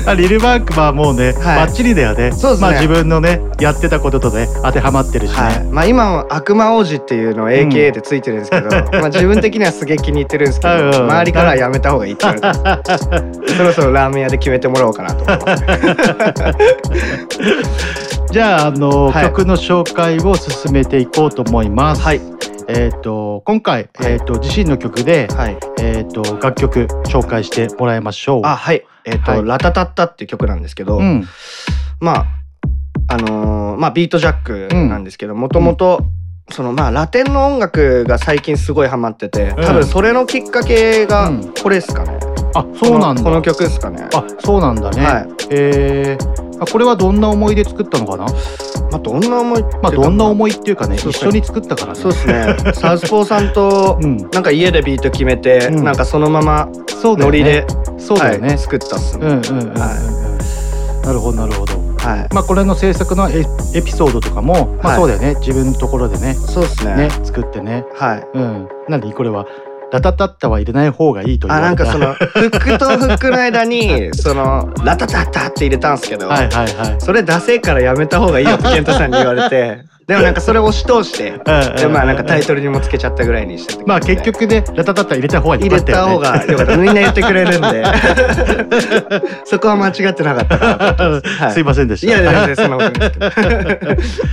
[0.06, 2.32] あリルバンクはもうね、バッチリだよね。
[2.32, 2.68] そうですね。
[2.70, 10.96] まあ自分のねやってたこととね当てはまってるしね、はい、まあ今は悪魔王子っていうのを AKA でついてるんですけど、 まあ自分的にはすげえ気に入ってるんですけど、うんうん。
[10.96, 12.42] 周りからはやめた方がいいって言われ
[12.84, 12.98] て
[13.56, 15.40] そろそろラーメン屋で決めてもらおうかなと思
[18.32, 19.24] じゃああの、はい。
[19.26, 22.04] 曲の紹介を進めていこうと思います。
[22.04, 22.22] はい。
[22.68, 25.28] えっ、と今回、えっ、と自身の曲で、
[25.80, 28.42] えっ、と楽曲紹介してもらいましょう。
[28.46, 28.86] あはい。
[29.06, 29.46] えっ、と、はい。
[29.46, 31.28] ラタタッタっていう曲なんですけど、うん。
[32.00, 32.26] まあ
[33.10, 36.04] あのーまあビートジャックなんですけどもともと
[36.52, 41.32] そのまあラテンの音楽が最近すごいハマってて多分それのきっかけが
[41.62, 42.20] これですかね、
[42.54, 43.24] あそうなんだ。
[43.24, 44.08] このこの曲ですかね。
[44.14, 45.02] あそうなんだね。
[45.04, 45.28] はい。
[45.52, 46.50] えー。
[46.62, 48.26] あこれはどんな思いで作ったのかな？
[48.92, 52.00] まあどんな思いまあどんな思いっていうかね一緒に作ったからね。
[52.00, 52.58] そうですね。
[52.74, 53.98] サウスポーさんと
[54.34, 56.68] なんか家でビート決めて、なんかそのまま
[57.04, 57.66] ノリで
[57.98, 58.48] そうだよね。
[58.50, 59.74] はい作ったっすね、うんうんうんうんうん。
[59.76, 61.89] なるほどなるほど。
[62.00, 62.34] はい。
[62.34, 65.36] まあこれの制作のエエピソードとかも、まあはいそうだよね。
[65.40, 66.34] 自分のところでね。
[66.34, 67.86] そうですねね作ってね。
[67.96, 68.28] はい。
[68.34, 68.68] うん。
[68.88, 69.46] なんでこれは
[69.92, 71.84] ラタタッタは入れない方がいいと言われた。
[71.84, 76.96] あなんかそのフックとフックの間に そのラタタタって入れたんですけど、はいはいはい。
[77.00, 86.78] それダセえからやめた方がいいよって健太さんに言われてでもなんかそれ押し通してでまあなんかタイトルにもつけちゃったぐらいにしててまあ結局ねラタタッタ入れた方が良入れた方がよかった。
[86.78, 87.84] みんな言ってくれるんで
[89.46, 92.08] そこは間違ってなかったすいませんでした。
[92.08, 94.30] いやいや全然そんなことないですけど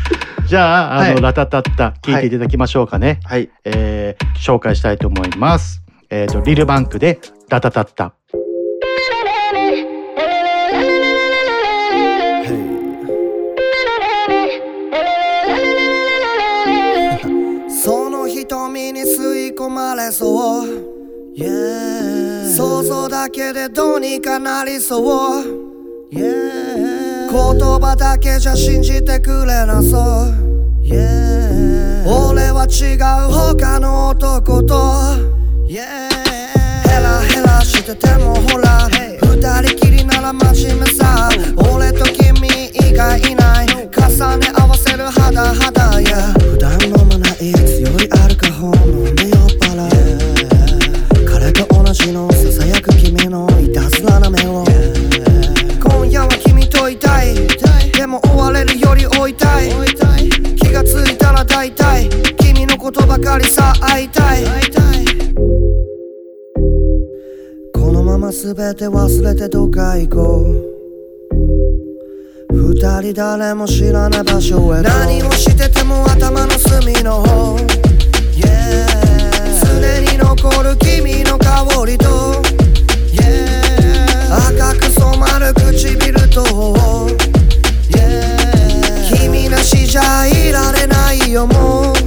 [0.46, 3.20] じゃあ、あの、はいラタタッタ聞いていただきましょうかね。
[3.24, 3.50] はい。
[3.64, 5.82] えー紹介したいと思います。
[6.08, 8.14] えっ、と、リルバンクでラタタッタ。
[20.06, 25.00] 込まれそう、yeah、想像だけでどうにかなりそ
[25.40, 25.42] う、
[26.12, 30.02] yeah、言葉だけじゃ信じてくれなそう、
[30.82, 34.74] yeah、俺は違う他の男と、
[35.68, 36.08] yeah、
[36.88, 38.88] ヘラヘラしててもほら
[39.46, 41.30] 二人きりなら真面目さ。
[41.72, 43.68] 俺と君以外いない。
[43.68, 46.34] 重ね合わせる肌肌や。
[46.34, 49.88] 普段飲まない強いアルカホール飲めよっぱら
[51.30, 54.64] 彼と同じの囁く君のいたずらな目を。
[55.80, 57.32] 今夜は君といたい。
[57.92, 59.70] でも追われるより追いたい。
[60.56, 62.10] 気がついたら大体。
[62.38, 64.44] 君のことばかりさ会いたい
[67.86, 70.44] このまま全て忘れてどっか行こう。
[72.52, 77.56] 二人誰も知らない場所へ何をしてても頭の隅の方。
[78.34, 78.88] Yeah
[79.62, 79.70] 常
[80.00, 82.42] に残る君の香りと。
[83.12, 86.42] Yeah 赤く染まる唇と。
[87.90, 92.05] Yeah 君なしじゃいられないよもう。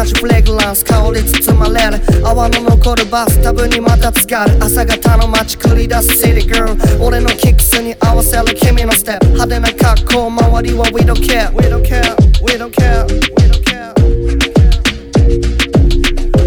[0.00, 2.00] 同じフレグランス香り包まれる。
[2.24, 6.54] 泡の残るバスタブにまた浸かる朝方の街繰り出すシティグ
[6.98, 9.26] ル俺のキックスに合わせる君のステップ。
[9.26, 12.00] 派手な格好周りは We don't care We don't care
[12.40, 13.92] We don't care We don't care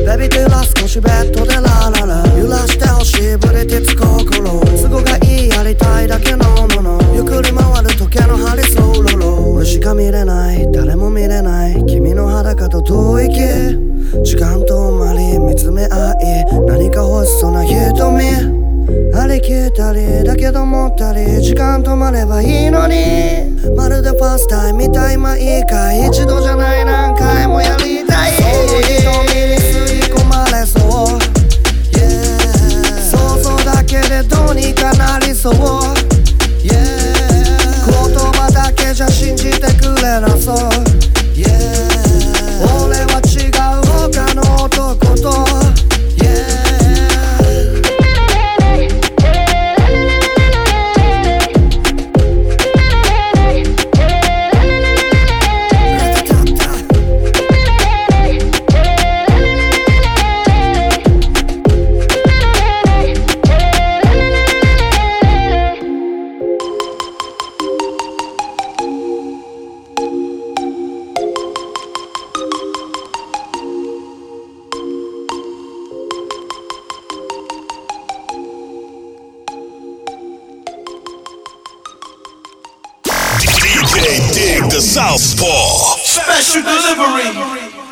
[0.04, 2.28] ベビーテラ少しベッドでラララ。
[2.36, 4.50] 揺らしてほしいブリティツ心。
[4.82, 7.00] 都合がいいやりたいだけのもの。
[7.14, 9.52] ゆっくり回る時計の針スローロロ。
[9.54, 10.43] 俺しか見れない。
[14.24, 17.84] 時間とまり見つめ合い何か欲しそうな瞳。
[19.16, 23.52] ありきたりだけどもったり時間止まればいいのに。
[23.76, 28.32] まるでファースタイムみたいまあいいかい一度じゃない何回もやりたい。
[28.34, 30.82] その瞳に吸い込まれそう。
[31.92, 32.08] Yeah
[33.12, 35.54] 想像だけでどうにかなりそう。
[36.64, 36.72] Yeah
[37.86, 40.56] 言葉だけじゃ信じてくれなそう。
[41.36, 41.93] Yeah
[84.80, 85.46] Southpaw
[86.04, 87.84] Special Delivery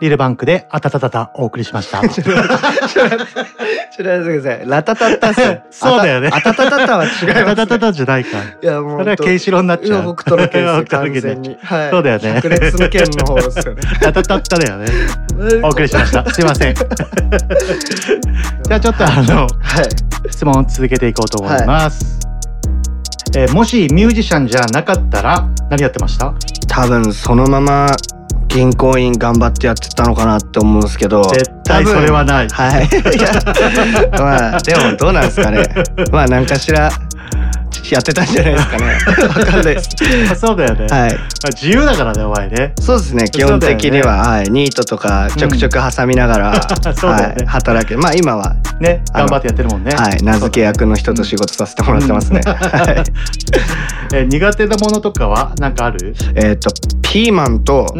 [0.00, 2.00] リルバンクであたたたたお送りしました。
[2.08, 4.68] ちょっと待ってください。
[4.68, 5.40] ラタタッタっす。
[5.70, 6.30] そうだよね。
[6.32, 7.32] あたたたたは違います、ね。
[7.32, 8.38] あたたたたじゃないか。
[8.62, 10.14] いやもうそれはケイシロウになっちゃう。
[10.14, 11.58] 北斗の剣北斗の剣完全に。
[11.62, 11.90] はい。
[11.90, 12.34] そうだよね。
[12.34, 13.82] 百裂の剣の方ですよね。
[14.06, 14.86] あたたっただよね。
[15.62, 16.28] お送りしました。
[16.32, 16.74] すいません。
[16.74, 19.48] じゃあちょっとあの、
[20.30, 22.27] 質問続けていこうと思います。
[23.36, 26.32] えーもしミュージシャンじゃなかったら何やってました？
[26.68, 27.86] 多分そのまま
[28.48, 31.22] 銀行員頑張ってやってたのかなって思うんですけど。
[31.24, 32.48] 絶対それはない。
[32.48, 32.88] はい。
[34.18, 35.62] まあでもどうなんですかね。
[36.10, 36.90] まあ何かしら
[37.94, 38.84] やってたんじゃないですかね。
[39.28, 40.40] わかんないです。
[40.40, 40.86] そうだよね。
[40.86, 41.18] はい。
[41.54, 42.72] 自由だからね、お前ね。
[42.80, 49.94] そうですね基本的には、はい、ニートとかちょくちょく挟みながら、 はい、働けまあ今はね、頑張ってやってるもんね。
[49.94, 53.04] はい名付け役の人と仕事させてもらってますね、はい。
[54.14, 56.14] えー苦手なものとかはなんかある？
[56.34, 56.70] えっと
[57.02, 57.94] ピーマンと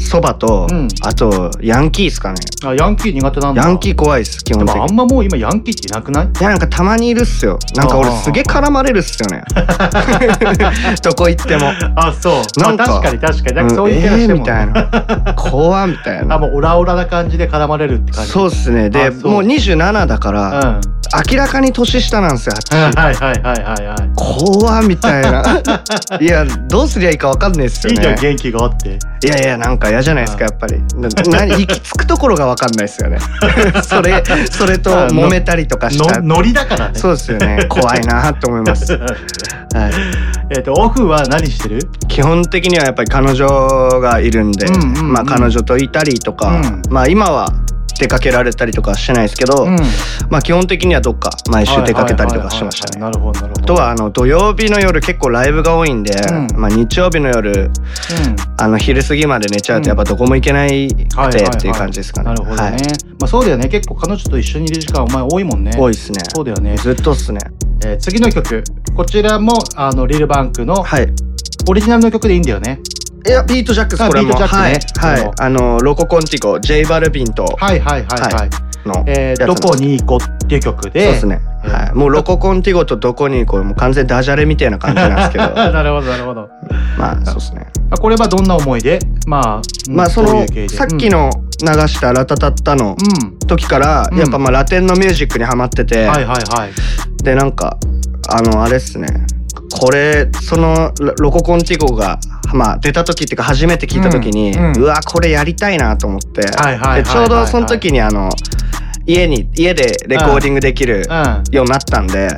[0.00, 0.66] そばと、
[1.02, 2.38] あとヤンキーですかね。
[2.64, 3.62] あ、ヤンキー苦手なんだ。
[3.62, 6.26] ヤンキー怖いです基本的もあんまもう今ヤンキーっていなくない？
[6.26, 7.58] いやなんかたまにいるっすよ。
[7.76, 9.42] なんか俺すげえ絡まれるっすよね。
[11.02, 11.70] どこ行っても。
[11.96, 12.60] あ、そう。
[12.60, 13.56] なんかまあ確かに確かに。
[13.56, 14.66] なんかそういう気がうんえーしてもんねみたい
[15.24, 15.34] な。
[15.36, 16.36] 怖みたいな。
[16.36, 18.30] あ、もうオラオラな感じで絡まれるって感じ。
[18.32, 18.90] そうっすね。
[18.90, 19.32] であそう。
[19.32, 20.80] もう27だから、
[21.30, 24.10] 明らかに年下なんですよあっちはいはいはいはいはい。
[24.14, 25.42] 怖みたいな。
[26.20, 27.96] いやどうすりゃいいか分かんないっすよね。
[27.96, 28.98] いいじゃん、元気があって。
[29.22, 30.80] いやいやなんか嫌じゃないですかやっぱり。
[30.94, 33.18] な何行き着くところが分かんないですよね。
[33.82, 36.98] それそれと揉めたりとかしちゃうのノリだからね。
[36.98, 37.66] そうですよね。
[37.68, 38.92] 怖いなと思います。
[39.74, 39.92] はい。
[40.50, 41.88] えっと、オフは何してる？
[42.08, 43.46] 基本的にはやっぱり彼女
[44.00, 45.12] がいるんで、うんうんうん。
[45.12, 46.82] まあ彼女といたりとか、うん。
[46.88, 47.52] まあ今は
[48.00, 49.76] 出かけられたりとかはしてないですけど、うん
[50.30, 53.00] まあ基本的にはどっか毎週出かけたりとかしてましたね。
[53.00, 53.62] なるほどなるほど。
[53.62, 57.70] あとはあの土曜日の夜結構ライブが多いんで、うんまあ日曜日の夜
[58.58, 60.96] あの昼過ぎまで寝ちゃうとやっぱどこも行けないく
[61.30, 62.30] てっていう感じですかね。
[62.30, 62.62] なるほどね。
[62.62, 62.78] はいま
[63.24, 63.68] あそうだよね。
[63.68, 65.72] 結構彼女と一緒にいる時間お前多いもんね。
[65.76, 66.20] 多いっすね。
[66.34, 66.76] そうだよね。
[66.78, 67.40] ずっとっすね。
[67.84, 68.64] えー次の曲。
[68.96, 70.84] こちらもあのリルバンクの
[71.68, 72.80] オリジナルの曲でいいんだよね。
[73.26, 78.50] いやビートジャックスあこれもビートジャックねはい、はい、あのロココンティゴ J バルビンとはいはいはいはい。
[78.86, 81.04] のえーどこに行こうっていう曲で。
[81.04, 81.40] そうですね。
[81.62, 81.94] はい。
[81.94, 85.50] もうロココンティゴとどこに行こうもう完全ダジャレみたいな感じなんですけど。
[85.70, 86.48] なるほどなるほど。
[86.98, 87.66] まあそうですね。
[87.90, 88.98] あこれはどんな思いで？
[89.26, 92.96] まあまあそのさっきの流したラタタッタの
[93.46, 97.22] 時からうんやっぱまあラテンのミュージックにハマってて、はいはいはい。
[97.22, 97.76] でなんか
[98.30, 99.08] あのあれっすね。
[99.78, 102.18] これそのロロココンティゴが
[102.54, 104.82] まあ出た時っていうか初めて聞いた時に、うんうん。
[104.82, 108.30] うわこれやりたいなと思って、はいはいはいはいでちょうどその時にあの
[109.06, 111.06] 家に家でレコーディングできる
[111.50, 112.28] ようになったんで。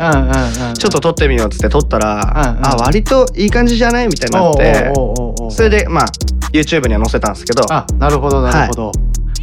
[0.78, 2.20] ちょっと撮ってみようっつって撮ったら、
[2.66, 4.92] あ割といい感じじゃないみたいになって
[5.50, 6.06] それでまあ
[6.52, 7.64] YouTube には載せたんですけど。
[7.72, 8.92] あなるほどなるほど。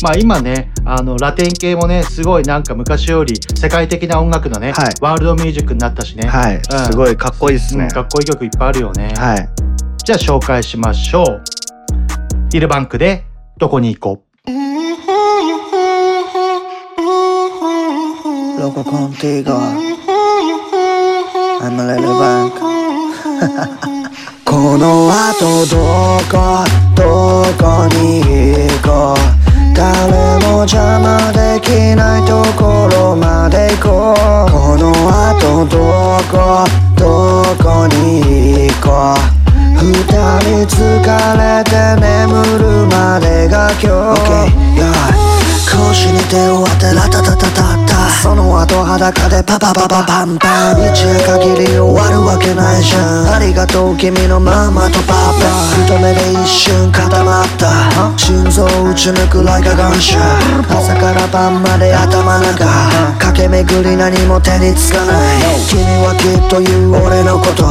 [0.01, 4.93] まあ今ねあのラテン系もねすごいなんか昔より世界的な音楽のね、はい。
[5.01, 6.27] ワールドミュージックになったしね。
[6.27, 6.61] はい、うん。
[6.61, 9.13] すごいかっこいいっすね、うんかっこいい曲いっぱいあるよね。
[9.17, 9.49] はい
[10.09, 11.43] じゃあ紹介しましょう。
[12.51, 13.25] イルバンクで
[13.59, 14.49] どこに行こう。
[18.59, 19.51] ロココンティゴ
[21.61, 22.59] I'm a little bank
[24.43, 25.77] この後ど
[26.27, 27.03] こど
[27.63, 29.17] こに行こう。
[29.75, 29.93] 誰
[30.47, 34.49] も邪魔できないところまで行こう。
[34.49, 34.91] この
[35.29, 35.77] 後ど
[36.31, 36.65] こ
[36.97, 39.38] どこに行こう
[39.81, 40.77] 二人疲
[41.37, 41.71] れて
[42.01, 45.39] 眠るまでが今日、okay, yeah.
[45.71, 47.68] 腰に手を当てラタタタタタ
[48.21, 50.91] その後裸でパパパパパンパン。
[50.91, 53.33] 一夜限り終わるわけないじゃん。
[53.35, 55.47] ありがとう君のママとパパ。
[55.85, 58.17] 一目で一瞬固まった。
[58.17, 60.19] 心臓打ち抜く like a gunshot
[60.67, 62.65] 朝から晩まで頭中
[63.19, 65.39] 駆け巡り何も手につかない。
[65.69, 67.63] 君はきっと言う俺のこと。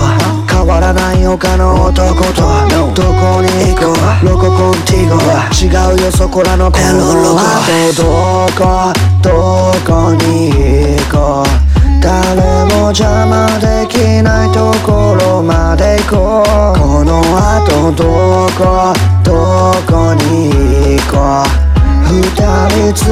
[0.50, 2.42] 変わらない他の男と。
[2.96, 3.98] どこに行こう。
[4.26, 5.14] ロココンティゴ
[5.54, 7.40] 違うよそこらのペロロゴ
[7.96, 8.02] ど
[8.56, 8.92] こ
[9.22, 9.30] ど
[9.86, 10.54] こに行
[11.10, 11.46] こう
[12.00, 16.78] 誰も邪魔できないところまで行こう。
[16.78, 18.04] この後ど
[18.56, 18.92] こ
[19.24, 19.32] ど
[19.86, 21.48] こに行こう。
[22.08, 23.04] 二人疲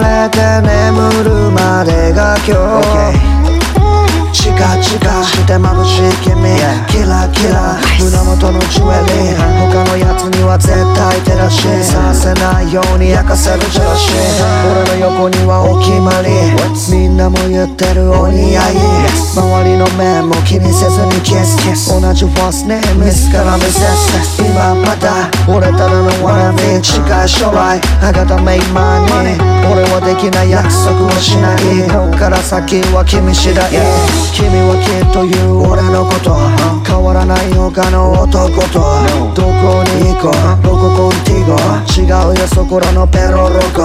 [0.00, 6.34] れて眠るまでが今日、チカチカして眩しい君。
[6.88, 7.76] キラキラ。
[8.00, 9.40] 胸元のジュエリー。
[9.70, 11.62] 他のやつには絶対照らし。
[11.84, 14.16] させないように焼かせるジェラシー
[14.72, 16.30] 俺の横にはお決まり。
[16.90, 18.76] みんなも言ってるお似合い。
[19.36, 21.90] 周りの目も気にせずにキス。
[22.00, 29.56] 同じファーストネームミスからミセス今まだ俺ただのワナビ近い将来あがたメイマニー。
[29.70, 31.88] 俺はできない約束をしない。
[31.90, 33.66] こっから先は君次第
[34.46, 36.38] 君はきっと言う俺のこと。
[36.86, 38.46] 変わらない他の男。
[38.70, 38.78] と
[39.34, 40.62] どこに行こう？
[40.62, 41.58] どこコンティゴ？
[41.90, 43.82] 違うよそこらのペロロコ。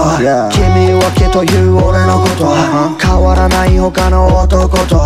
[0.53, 2.53] 君はきっと言う俺のこと。
[3.01, 5.01] 変わらない他の男と。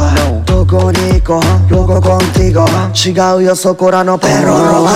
[0.45, 1.71] どこに行こう？
[1.71, 2.67] ロゴコンティゴ？
[2.91, 4.91] 違うよそこらのペロロコ。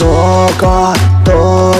[0.00, 0.08] ど
[0.56, 0.94] こ？
[1.24, 1.32] ど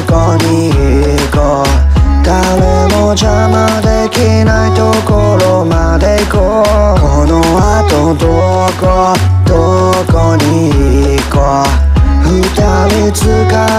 [0.04, 1.64] こに行こ
[1.94, 1.97] う？
[2.28, 2.60] 誰
[2.94, 7.00] も邪魔できないところまで行こう。
[7.00, 9.16] この後どこ
[9.46, 12.28] どこに行こう。
[12.28, 13.24] 二人疲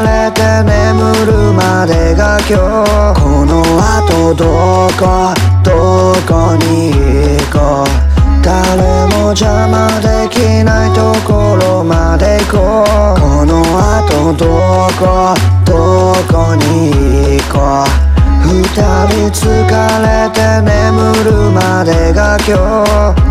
[0.02, 3.22] れて眠るまでが今日。
[3.22, 5.32] この後どこ
[5.64, 5.70] ど
[6.28, 7.88] こに行こう。
[8.44, 12.84] 誰も邪魔できないところまで行こ
[13.16, 13.20] う。
[13.22, 18.09] この後どこどこに行こう。
[18.52, 20.74] 二人疲れて眠
[21.24, 22.58] るまでが今
[23.14, 23.30] 日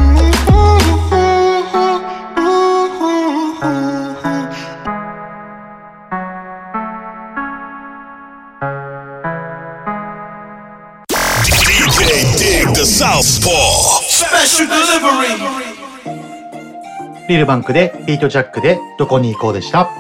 [17.28, 19.90] リルバンクでビートジャックでどこに行こうでした？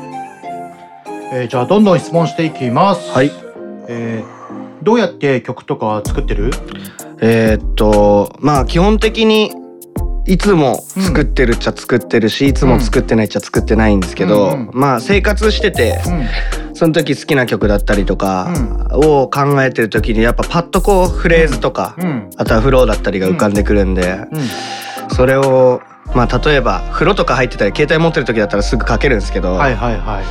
[1.32, 3.10] えーじゃあどんどん質問していきます。
[3.10, 3.32] はい。
[3.88, 4.37] えー
[4.82, 6.50] どうやって曲とか作ってる？
[7.20, 9.52] えーっとまあ基本的に
[10.26, 14.70] いつも作ってるっちゃ作ってるし、いつも作ってないっちゃ作ってないんですけど、うんうん。
[14.74, 16.02] まあ生活してて、
[16.74, 18.52] その時好きな曲だったりとか
[18.92, 22.30] を考えてる時にやっぱパッとこうフレーズとか、うん。
[22.36, 24.18] あとはフローだったりが浮かんでくるんで、
[25.12, 25.80] それを
[26.14, 30.24] まあ例えば風呂とか入ってたり携帯持ってる時だったらすぐかけるんですけど、はいはいはい。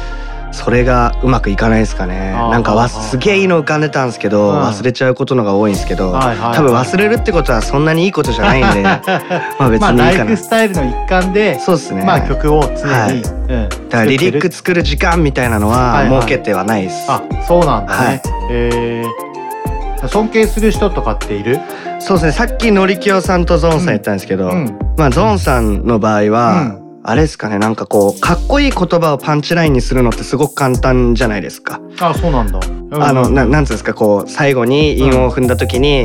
[0.51, 2.31] それがうまくいかないですかね。
[2.31, 4.61] なんかわすげえいいの浮かんでたんですけど、うん。
[4.63, 6.55] 忘れちゃうことのが多いんですけど、はいはいはい。
[6.55, 8.83] 多分忘れるってことはそんなにいいことじゃないんで
[9.59, 12.03] まあ別まあにいいかな、ライフスタイルの一環で、そうですね。
[12.03, 13.13] まあ曲を常に、はい。
[13.13, 18.05] うん、だからリリック作る時間みたいなのは設けてはないです、あ、そうなんだね。
[18.05, 18.21] はい。
[18.51, 20.07] えー。
[20.07, 21.59] 尊敬する人とかっている？
[21.99, 22.31] そうですね。
[22.31, 24.77] さっきのりきよさんとゾーンさん言ったんですけど、うん。
[24.95, 26.75] まあゾーンさんの場合は、
[27.09, 31.79] あれですかねなんかこうかっこいい言葉をパンチラインにするのってすごく簡単じゃないですか。
[32.01, 32.59] あ、そうなんだ。
[32.99, 36.03] あのななんつうんですかこう最後に韻を踏んだ時に、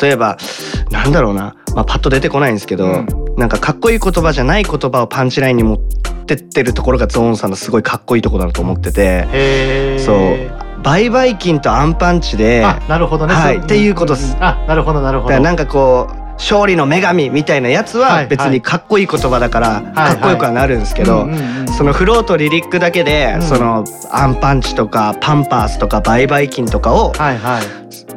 [0.00, 0.38] 例えば
[0.90, 3.04] なんだろうな、まあ、パッと出てこないんですけど、
[3.36, 5.78] なんかかっこいい言葉じゃない言葉をパンチラインに持っ
[6.26, 13.34] てってるところがゾーンさんのすごいかっこいいところだと思っててそう売買金とアンパンチであ、なるほどね。
[13.34, 14.36] はい、っていうことです。
[14.40, 15.38] あ、なるほどなるほど。
[15.38, 21.28] なんかこう勝利の女神みたいなやつは別にかっこいい言葉だからかっこよくはなるんですけど
[21.76, 23.42] そのフローとリリックだけでうん。
[23.42, 27.12] そのアンパンチとかパンパースとか売買金とかを。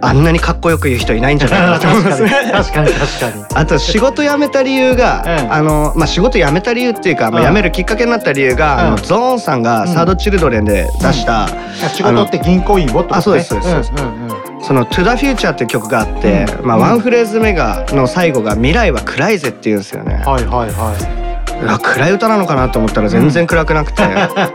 [0.02, 2.30] あんなにかっこよく言う人いないんじゃないかなと思いますね。
[2.52, 3.46] 確かに確かに。
[3.56, 8.92] あと仕事辞めた理由が、あのまあ仕事辞めた理由っていうか、辞めるきっかけになった理由が、あうん。
[8.92, 11.48] のゾーンさんがサードチルドレンで出した、
[11.94, 13.18] 仕事って銀行員をってことね。
[13.18, 13.92] あそうですそうですそうです。
[13.94, 14.10] んうんう
[14.40, 20.24] んその「To the Future」って曲があって、まあワンフレーズ目がの最後が「未来は暗いぜ」って言うんですよね。
[20.26, 21.24] はいはいはい。
[21.68, 24.04] あ暗い歌なのかなと思ったら全然暗くなくて、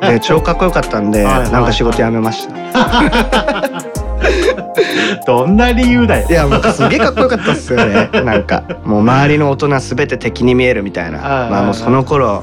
[0.02, 2.54] で超かっこよかったんで、なんか仕事辞めました。
[5.26, 6.28] どんな理由だよ。
[6.28, 8.10] いやもうすげえかっこよかったっすよね。
[8.24, 11.18] なんかもう周りの大人すべて敵に見えるみたいな。
[11.18, 12.42] はいまあもうその頃。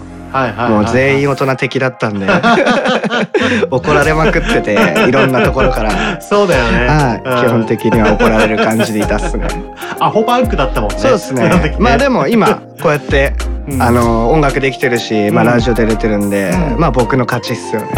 [0.70, 2.28] もう全員大人敵だったんで
[3.72, 4.78] 怒られまくってて
[5.08, 6.22] いろんなところから。
[6.22, 6.88] そうだよね。
[6.88, 9.48] はい基本的には怒られる感じでいたっすね。
[10.00, 10.96] アホパンクだったもんね。
[10.98, 11.76] そうですね。
[11.80, 12.48] まあでも今
[12.82, 13.34] こうやって
[13.80, 15.52] あの音楽できてるしまあうん。
[15.52, 17.88] ラジオ出れてるんでまあ僕の勝ちっすよね。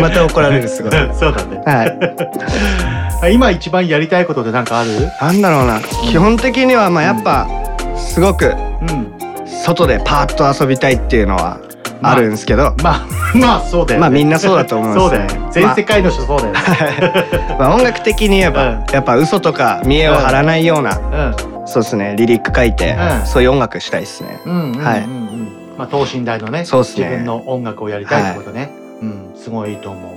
[0.00, 0.92] また怒られるすごい。
[1.18, 1.60] そうだね。
[1.64, 1.84] は
[3.28, 3.34] い。
[3.34, 4.90] 今一番やりたいことってなんかある？
[5.20, 5.80] なんだろうな。
[6.10, 7.46] 基本的にはまあやっぱ
[7.96, 8.54] すごく
[9.64, 11.58] 外でパーッと遊びたいっていうのは
[12.02, 14.00] あるんですけど、まあまあそうだよね。
[14.02, 15.52] まあみんなそうだと思うんです そうだよね。
[15.52, 16.60] 全世界の人そうだよね。
[17.58, 21.34] まあ音楽的に言えば、やっぱ嘘とか見栄を張らないような、
[21.64, 23.26] そうですねリリック書いて、うん。
[23.26, 24.84] そういう音楽したいですね、うんうんうんうん。
[24.84, 25.06] はい。
[25.78, 27.06] まあ等身大のねそうっすね。
[27.06, 29.30] 自分の音楽をやりたいってことね、うん。
[29.34, 30.12] すごいいいと思う、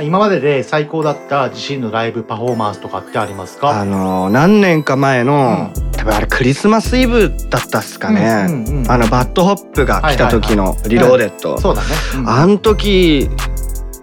[0.00, 3.70] うん、今までで最高だった自身のライブパフォーマンスとかってありますか？
[3.70, 8.90] あのー何年か前の多分あれクリスマスイブだったっすかね、うんうんうん。
[8.90, 12.28] あの BAD HOP が来た時の Reloaded、そうだね、うん。
[12.28, 13.28] あの時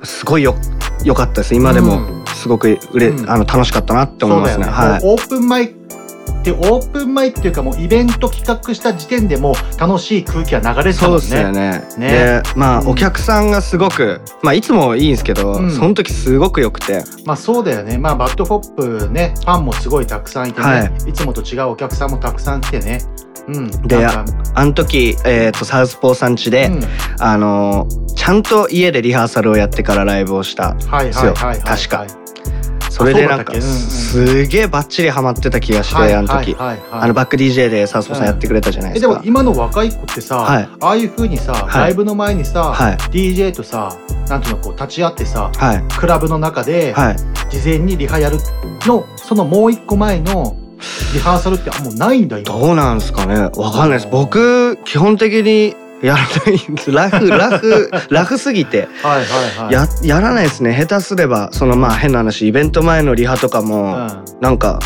[0.03, 0.55] すごいよ
[1.03, 1.55] 良かったです。
[1.55, 4.65] 今でもすごくうれ、あの楽しかったなって思いますね。
[4.65, 4.71] ね。
[4.71, 4.99] はい。
[5.03, 5.73] オープンマイ
[6.47, 11.19] でオープンマイっていうかもうイベント企画した時点でもう楽しい空気が流れてたそうもんね。
[11.19, 11.83] ですよね。
[11.97, 17.97] ねでまあお客さんがすごくまあいつもいいんですけど、うんその時すごく良くてまあそうだよね。
[17.97, 23.01] まあ BAD HOP ね、ファンもすごいたくさんいてね、、はいつもと違うお客さんもたくさん来てね。
[23.49, 23.69] うん。
[23.85, 24.23] であ
[24.65, 26.71] の時、えー、とサウスポーさん家で、
[27.19, 32.26] あのちゃんと家でリハーサルをやってからライブをしたんですよ、はいはいはいはいはい確か。
[32.97, 39.07] それでなんかすげえバッチリハマってた気がして、はいあの時、あのバック DJ でサウスポーさんやってくれたじゃないえでか。
[39.07, 40.69] ですも今の若い子ってさ、はい。
[40.81, 41.81] ああいう風にさ、はい。
[41.81, 42.95] ライブの前にさ、はい。
[42.95, 43.95] DJ とさ
[44.29, 45.83] なんていうのこう立ち会ってさ、はい。
[45.99, 47.17] クラブの中ではい。
[47.51, 48.37] 事前にリハやる
[48.87, 50.57] のそのもう一個前の
[51.13, 53.35] リハーサルってあもうないんだ今どうなんですかね。
[53.55, 54.07] わかんないです。
[54.11, 56.71] 僕基本的にやらない。
[56.71, 58.87] んですラフ ラフラフすぎて。
[59.01, 59.23] はいはい
[59.65, 59.73] はい。
[59.73, 60.75] ややらないですね。
[60.77, 64.07] 下手すればそのまあ変な話イベント前のリハとかも、
[64.41, 64.79] なんか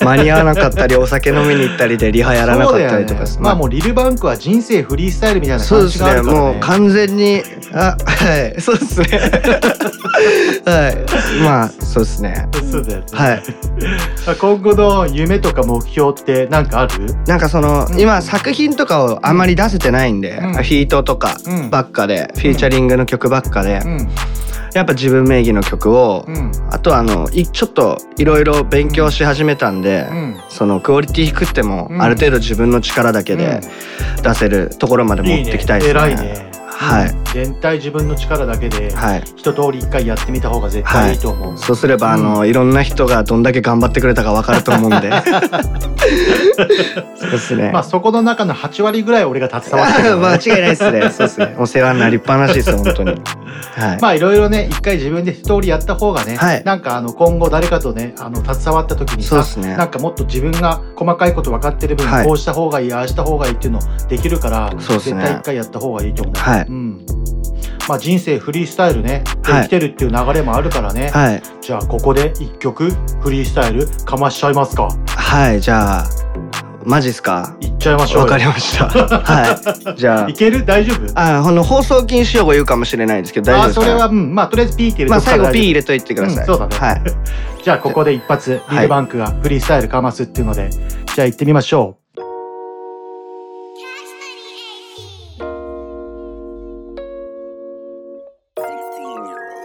[0.00, 3.30] 間に合わなかったりお酒飲みに行ったりで リハやらなかったりとかね。
[3.40, 5.92] まあもうリルバンクは人生フリースタイルみたいな感そうですね。
[5.92, 6.40] じがあるからね。
[6.40, 7.42] もう完全に
[7.72, 8.60] あはい。
[8.60, 9.06] そうですね。
[10.66, 11.42] はい。
[11.42, 12.46] まあそうですね。
[12.70, 13.04] そうだよね。
[13.12, 13.42] はい。
[14.38, 17.14] 今後の夢とか目標って何かある？
[17.26, 21.36] なんかその、今作品とかをあんまり出せてないんで、うんフィートとか
[21.70, 24.08] ばっかで、フィーチャリングの曲ばっかで、ん。
[24.74, 26.52] やっぱ自分名義の曲を、うん。
[26.70, 30.36] あとはあのいちょっといろいろ勉強し始めたんで、うん。
[30.48, 32.02] そのクオリティ低くても、うん。
[32.02, 33.60] ある程度自分の力だけで
[34.22, 36.50] 出せるところまで持ってきたいですね。
[36.80, 39.22] はい、全体自分の力だけではい。
[39.36, 45.10] 一通り一回やってみた方が絶対いいと思う、そうすれば、あのいろんな人がどんだけ頑張ってくれたかわかると思うんで。
[47.16, 47.70] そうですね。
[47.70, 51.10] まあそこの中の8割ぐらい俺が携わってる、 間違いないですね。
[51.10, 51.54] そうですね。
[51.58, 53.10] お世話になりっぱなしです本当に。
[53.76, 53.98] はい。
[54.00, 56.62] まあいろいろね一回自分で一通りやった方がね、はい。
[56.64, 65.20] なんかあの今後誰かとねあの携わった時にさ、そうですねなんかもっと自分が細かいこと分かってる分、はいこうした方がいいああした方がいいっていうのできるから、そうですね。
[65.20, 66.34] 絶対一回やった方がいいと思う。
[66.36, 67.06] はいうん。
[67.88, 69.24] まあ人生フリースタイルね。
[69.42, 69.62] ではい。
[69.62, 71.42] 生きてるっていう流れもあるからね、はい。
[71.60, 72.90] じゃあここで一曲
[73.20, 74.88] フリースタイルかましちゃいますか？
[75.06, 76.04] はいじゃあ
[76.84, 77.56] マジっすか？
[77.60, 78.24] いっちゃいましょうよ。
[78.24, 78.86] わかりました。
[78.88, 79.98] はい。
[79.98, 80.28] じゃあ。
[80.28, 80.64] いける？
[80.64, 81.18] 大丈夫？
[81.18, 83.82] ああの放送禁止用語言うかもしれないですけど大丈夫ですか？
[83.82, 86.76] あそれは、うん、まあとりあえずピーって入れまあ最後 P 入れといてください、うんそうだね。
[86.76, 87.02] はい。
[87.62, 91.99] じゃあここで一発リルバンクがフリースタイルかますっていうので、じゃあ行ってみましょう。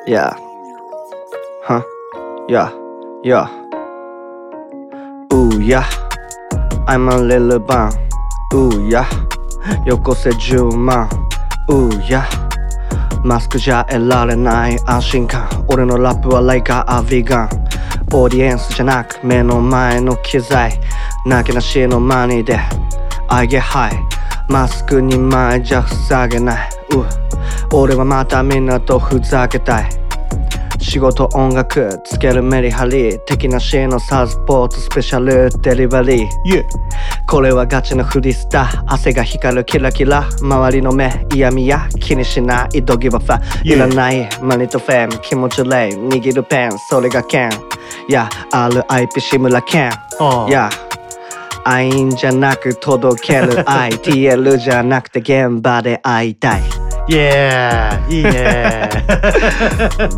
[0.08, 0.38] Yeah.
[1.64, 1.82] Huh?
[2.48, 2.70] Yeah.
[3.24, 3.50] Yeah.
[5.34, 5.90] Ooh, yeah.
[6.86, 7.92] I'm a little bun.
[8.54, 9.08] Ooh, yeah.
[9.84, 11.10] よこせ10万。
[11.72, 12.22] Ooh, yeah.
[13.24, 15.66] マスクじゃ得られない安心感。
[15.70, 17.50] 俺のラップはライカーアビガン。
[18.14, 20.80] オーディエンスじゃなく目の前の機材。
[21.26, 22.60] なけなしのマニーで。
[23.28, 23.90] I get high.
[24.50, 26.70] マスク2枚じゃ塞げない。
[26.92, 27.25] う
[27.74, 29.90] 俺はまたみんなとふざけたい。
[30.80, 36.28] 仕事音楽つけるメリハリ的なシーンのサウスポーツスペシャルデリバリー、
[37.26, 40.30] これはガチのフリスタ汗が光るキラキラ。
[40.42, 47.50] 周りの目嫌みや気にしないドギバファいらないマニとフェーム気持ちレイ握るペンそれが剣。
[48.08, 49.92] いや RIP 志村けん
[50.48, 50.70] いや
[51.64, 53.90] 愛んじゃなく届ける愛。
[53.98, 58.90] TL じゃなくて現場で会いたいイエーイいいね。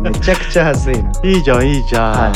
[0.00, 1.10] めちゃくちゃ恥ずいな。
[1.22, 2.32] いいじゃんいいじゃ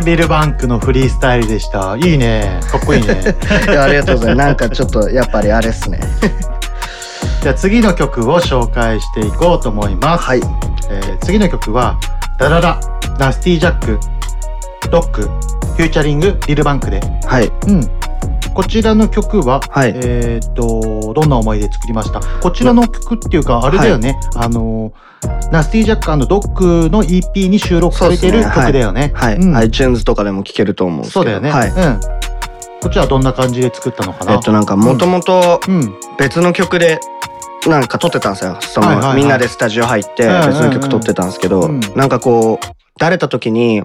[0.00, 1.96] ん、ビルバンクのフリースタイルでした。
[1.96, 2.60] いいね。
[2.70, 3.14] かっこいいね。
[3.68, 4.46] いやありがとうございます。
[4.46, 6.00] なんかちょっとやっぱりあれっすね。
[7.42, 10.40] じゃあ次の曲を紹介していこうと思います、はい。
[10.90, 11.96] えー次の曲は
[12.38, 12.80] 「ダララ
[13.18, 13.98] ナスティジャック
[14.90, 17.52] ロックフューチャリングリルバンクで」はい。
[17.66, 17.95] うん
[18.56, 22.20] こちらの曲は、えーっとどんな思いで作りました？
[22.40, 24.94] こちらの曲っていうかあれだよね、あの
[25.52, 29.12] ナスティジャックドッグの EP に収録されてる曲だよね。
[29.14, 29.56] はい、うん。
[29.56, 31.22] iTunes とかでも聴けると思うんですけど。
[31.22, 32.00] そうだよね、はい、うん。
[32.80, 34.32] こっちはどんな感じで作ったのかな？
[34.32, 35.60] えっとなんかもともと
[36.18, 36.98] 別の曲で
[37.66, 38.56] なんか撮ってたんですよ。
[38.62, 39.16] その、はいはいはい。
[39.16, 41.80] みんなでスタジオ入って別の曲撮ってたんですけど、うん。
[41.94, 43.82] なんかこうだれた時に、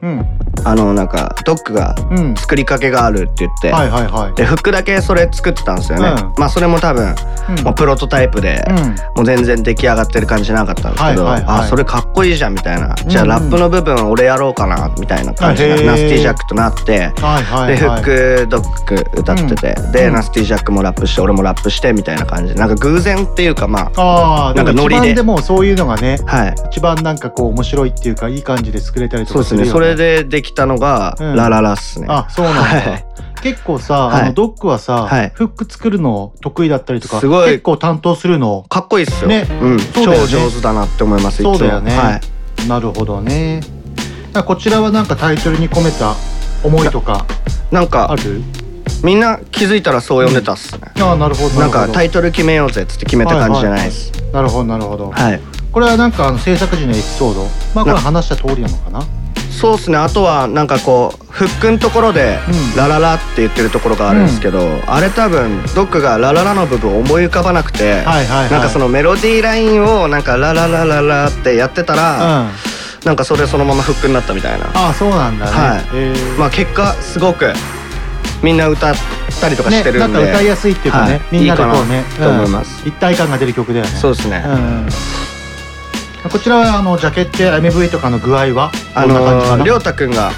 [0.64, 1.95] あのなんかドッグが
[2.38, 4.36] 作りかけがあるって言って、はいはいはい。
[4.36, 6.34] でフックだけそれ作ってたんですよね、うん。
[6.38, 7.14] まあそれも多分、
[7.64, 8.64] もうプロトタイプで、
[9.16, 11.59] もう全然出来上がってる感じなかったんですけど、はいはいはい。
[11.62, 13.39] あそれかっこいいじゃんみたいな、じゃあうんうん。
[13.41, 17.76] ラップの部分俺やろうかなみたいな感じで、ナスティジャックとなって、はいはいはい。
[17.76, 25.14] でフックドッグ歌ってて、で、ナスティジャックもラップして俺もラップしてみたいな感じでなんか偶然っていうかまあああ、なんかノリで。
[25.16, 29.60] でもそういうのがね、はい、一番なんかこう面白いっていうかいい感じで作れたりとそうですね。
[29.62, 31.36] かするよそれでできたのが、うん。
[31.36, 32.08] ラララっすね。
[32.10, 32.62] あ、そうなんだ。
[32.62, 33.06] はい。
[33.41, 34.22] 結構さ、はい。
[34.22, 35.32] あのドッグはさ、はい。
[35.34, 37.52] フック作るの得意だったりとか、すごい。
[37.52, 39.47] 結構担当するのかっこいいっすよ、ね。
[39.62, 39.84] うん、ね。
[39.93, 41.97] 超上手だなって思いますそうだよね。
[41.97, 42.22] は
[42.64, 42.68] い。
[42.68, 43.62] なるほどね。
[44.45, 46.16] こちらはなんかタイトルに込めた
[46.64, 47.26] 思いとか
[47.70, 48.41] なんかある？
[49.04, 51.60] みんな気づいたらそう呼んでたっすね、ああ、なるほど。
[51.60, 51.72] なん。
[51.72, 55.12] かタイトトル決めようぜっつって決めた感じじゃないですなるほどなるほど。
[55.12, 55.41] はい、
[55.72, 59.05] これはなんかあの制作時のエピソード、まあこれ話した通りなのかな？
[59.49, 59.97] そうっすね。
[59.97, 62.39] あとはなんかこうフックのところで
[62.76, 68.51] 「ラララ」って言ってるところがあるんですけど、あれ多分ドックが「ラララ」の部分思い浮かばなくて、はいはいはい。
[68.51, 72.49] なんかそのメロディーラインをなんか「ラララララ」ってやってたら、
[73.05, 74.65] なんかそれそのままフックになったみたいな。
[74.74, 75.51] ああ、そうなんだね。
[75.51, 75.84] はい。
[75.93, 76.39] えー。
[76.39, 77.53] まあ結果すごく
[78.41, 78.95] みんな歌っ
[79.39, 81.22] たりとかしてるんで、ね、なんか歌いやすいっていうかね、はい。
[81.32, 83.91] みんなでこうねいいかなと思います、うん一体感が出る曲だよね。
[83.91, 84.88] そうですね、うん
[86.30, 89.63] こちらはあのジャケットや MV とかの具合はあの？
[89.63, 90.32] りょうたくんが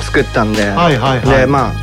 [0.00, 1.38] 作ったんで、はいはいはい。
[1.40, 1.74] でまあ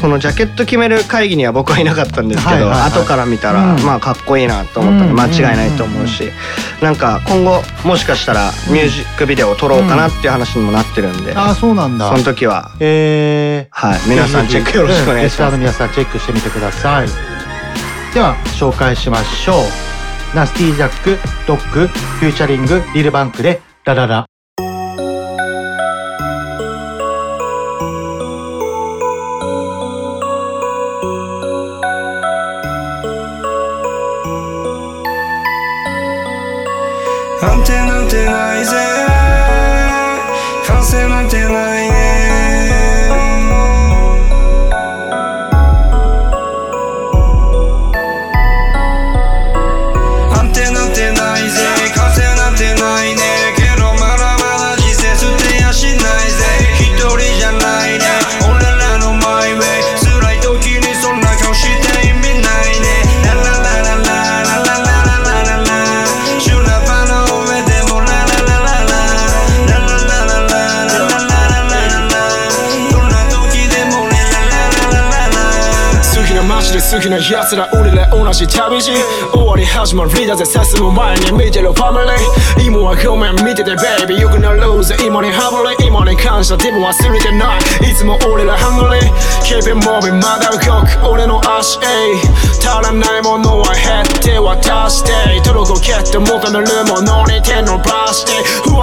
[0.00, 3.82] そのジャケット決める会議には僕はいなかったんですけど、後から見たら、うん。
[3.82, 5.20] まあかっこいいなと思ったんでうん。
[5.20, 6.30] 間違いないと思うし、
[6.82, 12.10] なんか今後もしかしたらミュージックビデオを撮ろうかなっていう話にもなってるんで、ああそうなんだ。
[12.10, 12.72] その時は。
[12.78, 14.00] えー、はい。
[14.08, 15.56] 皆さんチェックよろしくお願いします。
[15.56, 17.08] 皆さんチェックしてみてください。
[18.12, 19.85] では紹介しましょう
[20.36, 21.16] ナスティジャック
[21.46, 24.26] ドッグフューチャリングリルバンクでラララ
[37.40, 37.64] 安
[77.32, 78.92] 奴ら俺ら同じ旅路。
[79.32, 84.96] 終わり始まりだぜ進む前に見てるファミリー今はごめん見ててベイビーよくなるぜ。
[85.04, 85.88] 今にハブリ。
[85.88, 86.56] 今に感謝。
[86.56, 87.90] でも忘れてない。
[87.90, 89.10] いつも俺らハングリー。
[89.42, 91.10] Keep it moving まだ動く。
[91.10, 95.10] 俺の足足らないものは減って渡して。
[95.42, 98.32] 届こけって求めるものに手伸ばして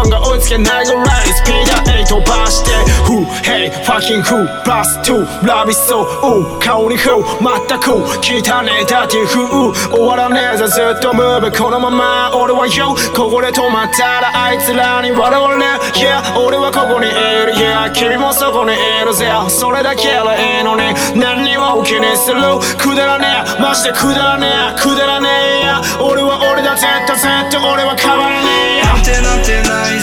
[0.04, 2.72] 不安が追いつけないぐらいスピード8飛ばして。
[3.08, 3.26] Who?
[3.44, 4.46] Hey fucking who?
[4.64, 7.24] Plus 2ラビソウ顔に Who
[7.68, 7.92] 全く。
[8.22, 9.48] 汚ねえダティ風
[9.90, 10.68] 終わらねえぜ。
[10.68, 11.52] ずっとムーブ。
[11.52, 16.00] このまま俺は Yo ここで止まったらあいつらに笑われねえ。
[16.00, 17.54] Yeah 俺はここにいる。
[17.54, 19.32] Yeah 君もそこにいるぜ。
[19.48, 20.94] それだけでいいのに。
[21.16, 22.42] 何を気にする。
[22.78, 23.62] くだらねえ。
[23.62, 24.80] マジでくだらねえ。
[24.80, 25.30] くだらね
[25.62, 25.66] え。
[25.66, 28.83] や俺は俺だ絶対絶対俺は変わらねえ。
[29.14, 30.03] until I'm till I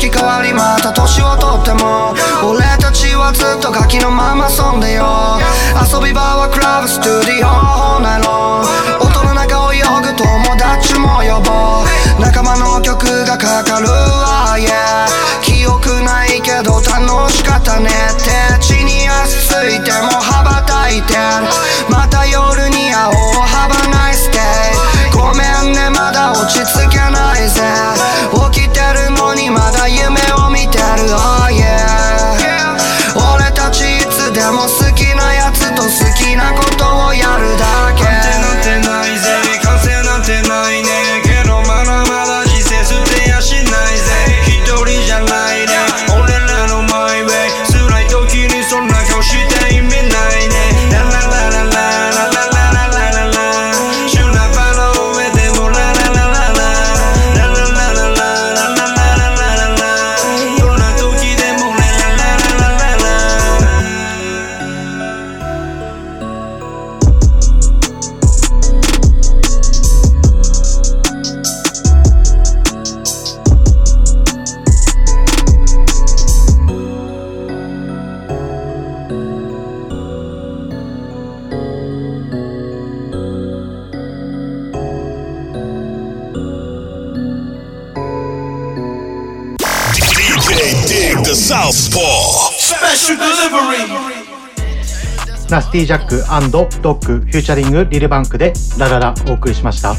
[0.00, 5.36] 色変わりまた年をとっても俺たちはずっとガキのまま遊んでよ。
[5.76, 8.64] 遊び場はクラブスタジオホナロ
[8.96, 10.24] 音の中を泳ぐ友
[10.56, 12.20] 達も呼ぼう。
[12.20, 15.04] 仲間の曲がかかるわ、yeah、
[15.44, 17.90] 記憶ないけど楽しかったね。
[17.90, 21.29] って地に足ついても羽ばたいて。
[95.82, 96.16] ィジャック
[96.50, 99.94] ドッグ featuring LilBank でラララお送りしました。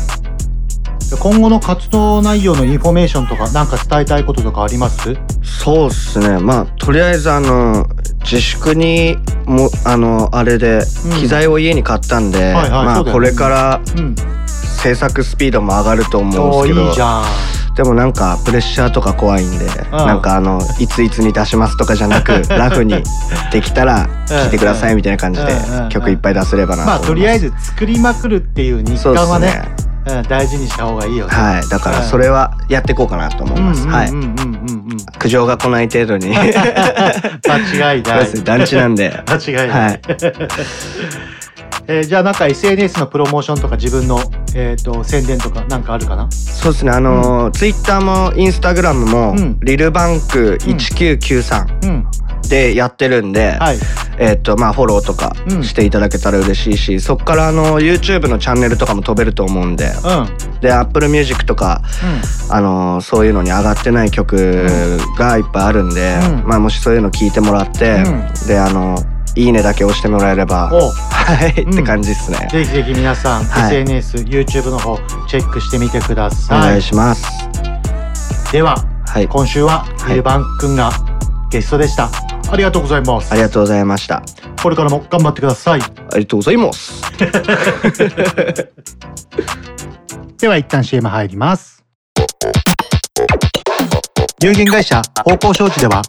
[1.19, 5.13] 今後の活動内容のインフォメーションとか何か伝えたいこととかあります？
[5.43, 6.39] そうっすね。
[6.39, 7.86] まあとりあえずあの
[8.21, 10.84] 自粛にもあのあれで
[11.19, 13.82] 機材を家に買ったんで、まあこれから
[14.47, 17.25] 制作スピードも上がると思うんですけど、いいじゃん
[17.76, 23.01] でもなんかプレッシャーとか怖いんで、なんかあのいついつに出しますとかじゃなく ラフに
[23.51, 25.53] できたら聴いてくださいみたいな感じで
[25.89, 29.63] 曲いっぱい出せればなとまあとりあえず作りまくるっていう日課はね
[30.03, 31.69] うん、大事にした方がいいよ、ね、はい。
[31.69, 34.11] だからそれはやっていこうかなと思います、はい。
[35.19, 36.34] 苦情が来ない程度に。
[36.36, 38.43] 間違いない。
[38.43, 39.13] 団地なんで。
[39.30, 40.01] 間違いない、はい
[41.88, 44.19] えー、じゃあなんか SNS のプロモーションとか自分の、
[44.55, 46.32] えーと、宣伝とかなんかあるかな？
[46.32, 46.91] そうですね。
[46.91, 52.07] あの、うん、ツイッターもインスタグラムも、うん、リルバンク1993、うん。
[52.49, 53.77] でやってるんで、はい、
[54.19, 61.82] えっ、とまあフォローとかしていただけたら嬉しいし、うん、そっからあの YouTube のチャンネルとかも飛べると思うんで、うん、で Apple Music とか、
[62.49, 64.67] うん、あのそういうのに上がってない曲
[65.17, 68.03] がいっぱいあるんで、まあもしそういうの聞いてもらって、
[68.47, 68.97] であの
[69.36, 72.49] いいねだけ押してもらえればはい、って感じですね。
[72.51, 76.59] ぜひぜひ皆さん、はい、SNS、YouTube の方チェックしてみてください。
[76.59, 77.25] お願いします。
[78.51, 78.75] では、
[79.07, 80.91] はい、今週はヒルバン君が
[81.49, 82.09] ゲストでした、
[82.51, 83.32] ありがとうございます。
[83.32, 84.23] ありがとうございました。
[84.61, 85.82] これからも頑張ってください。
[85.82, 85.86] あ
[86.17, 87.01] りがとうございます。
[90.38, 91.84] では一旦 CM 入ります。
[94.43, 96.01] 有限会社方向商事では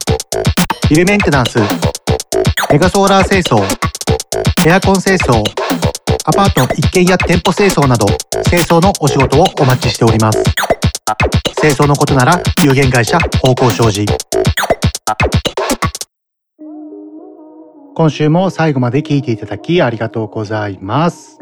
[0.89, 1.59] ビルメンテナンス
[2.73, 3.63] メガソーラー清掃
[4.67, 5.45] エアコン清掃
[6.25, 8.07] アパート一軒や店舗清掃など
[8.49, 10.43] 清掃のお仕事をお待ちしております
[11.61, 14.07] 清掃のことなら有限会社方向商事
[17.95, 21.39] 今週も最後まで聞いていただきありがとうございます。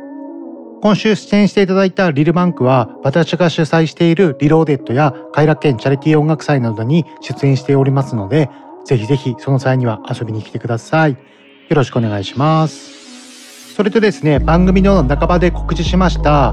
[0.83, 8.51] 今週出演していただいたリルバンクは私が主催しているリローデッドや快楽園チャリティー音楽祭などに出演しておりますので、
[8.85, 11.12] ぜひぜひその際には遊びに来てください。
[11.12, 11.18] よ
[11.76, 13.74] ろしくお願いします。
[13.74, 16.53] それとですね、番組の半ばで告知しました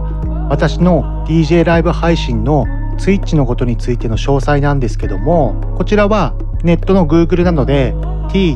[0.49, 2.65] 私の DJ ライブ配信の
[2.97, 7.93] Twitch のことについての詳細なんですけども、こちらはネットの Google などで
[8.29, 8.51] TWITCH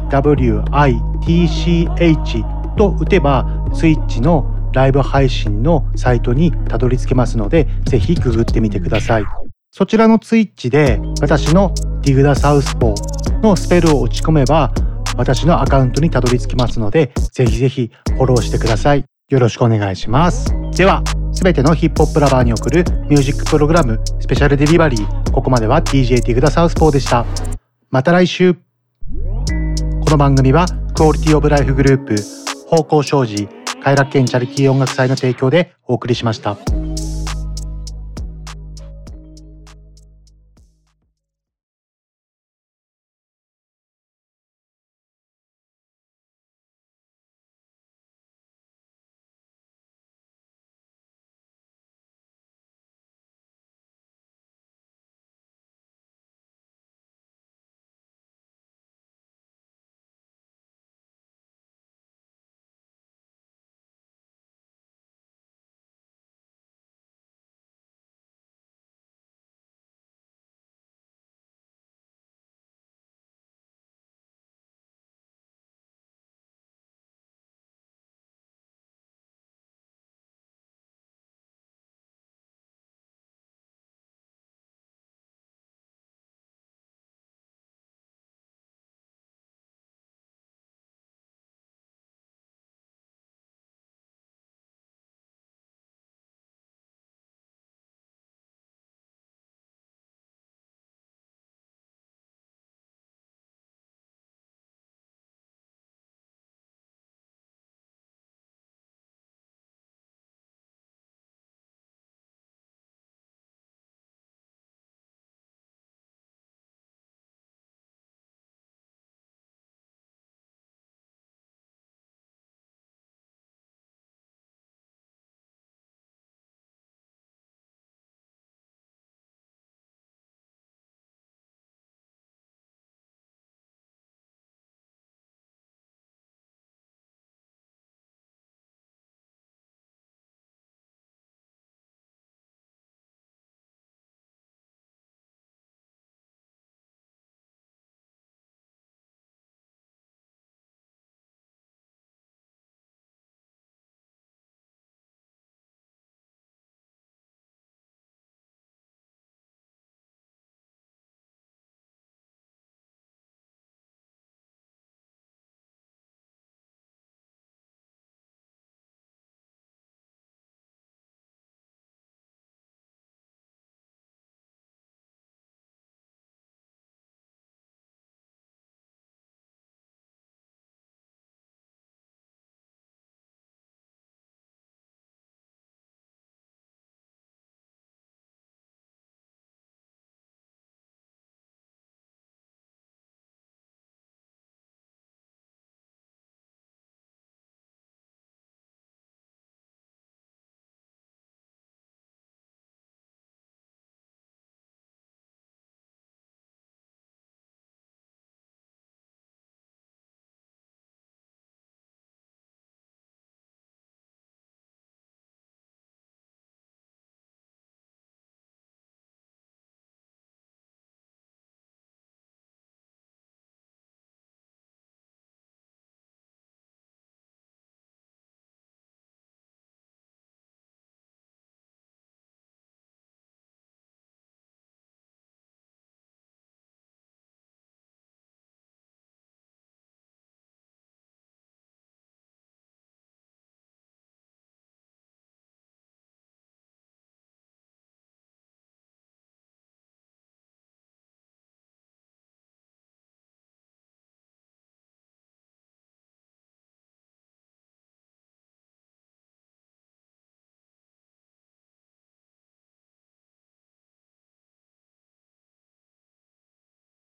[2.76, 9.26] と打てば Twitch のライブ配信のサイトにたどり着けますので、ぜひググってみてください。
[9.70, 14.72] そちらの Twitch で私のディグダサウスポーのスペルを打ち込めば
[15.18, 19.06] 私のアカウントにたどり着きますので、ぜひぜひフォローしてください。
[19.30, 20.54] よろしくお願いします。
[20.76, 25.32] では、すべてのヒップホップラバーに送るミュージックプログラムスペシャルデリバリー。
[25.32, 27.26] ここまでは DJ ディグダサウスポーでした。
[27.90, 28.54] また来週。
[28.54, 28.60] こ
[30.12, 30.66] の番組は
[30.96, 32.16] クオリティオブライフグループ
[32.68, 33.48] 方向障子
[33.82, 36.58] 快楽園チャリティー音楽祭の提供でお送りしました。